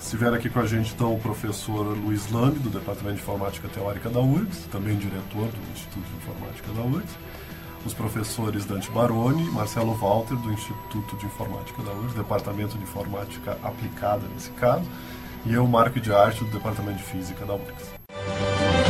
Estiveram 0.00 0.36
aqui 0.36 0.48
com 0.48 0.60
a 0.60 0.66
gente 0.66 0.94
então 0.94 1.14
o 1.14 1.20
professor 1.20 1.82
Luiz 1.96 2.30
Lambi, 2.32 2.58
do 2.58 2.70
Departamento 2.70 3.16
de 3.16 3.22
Informática 3.22 3.68
Teórica 3.68 4.08
da 4.08 4.20
URGS, 4.20 4.66
também 4.72 4.96
diretor 4.96 5.46
do 5.48 5.72
Instituto 5.72 6.08
de 6.08 6.16
Informática 6.16 6.72
da 6.72 6.82
URGS. 6.82 7.10
Os 7.84 7.94
professores 7.94 8.64
Dante 8.64 8.90
Baroni 8.90 9.42
e 9.46 9.50
Marcelo 9.50 9.94
Walter, 9.94 10.36
do 10.36 10.52
Instituto 10.52 11.16
de 11.16 11.26
Informática 11.26 11.82
da 11.82 11.92
URGS, 11.92 12.14
Departamento 12.14 12.78
de 12.78 12.82
Informática 12.82 13.58
Aplicada 13.62 14.22
nesse 14.32 14.50
caso. 14.52 14.84
E 15.44 15.52
eu, 15.52 15.66
Marco 15.66 16.00
de 16.00 16.12
Arte, 16.12 16.44
do 16.44 16.50
Departamento 16.50 16.98
de 16.98 17.04
Física 17.04 17.44
da 17.44 17.54
URGS. 17.54 18.89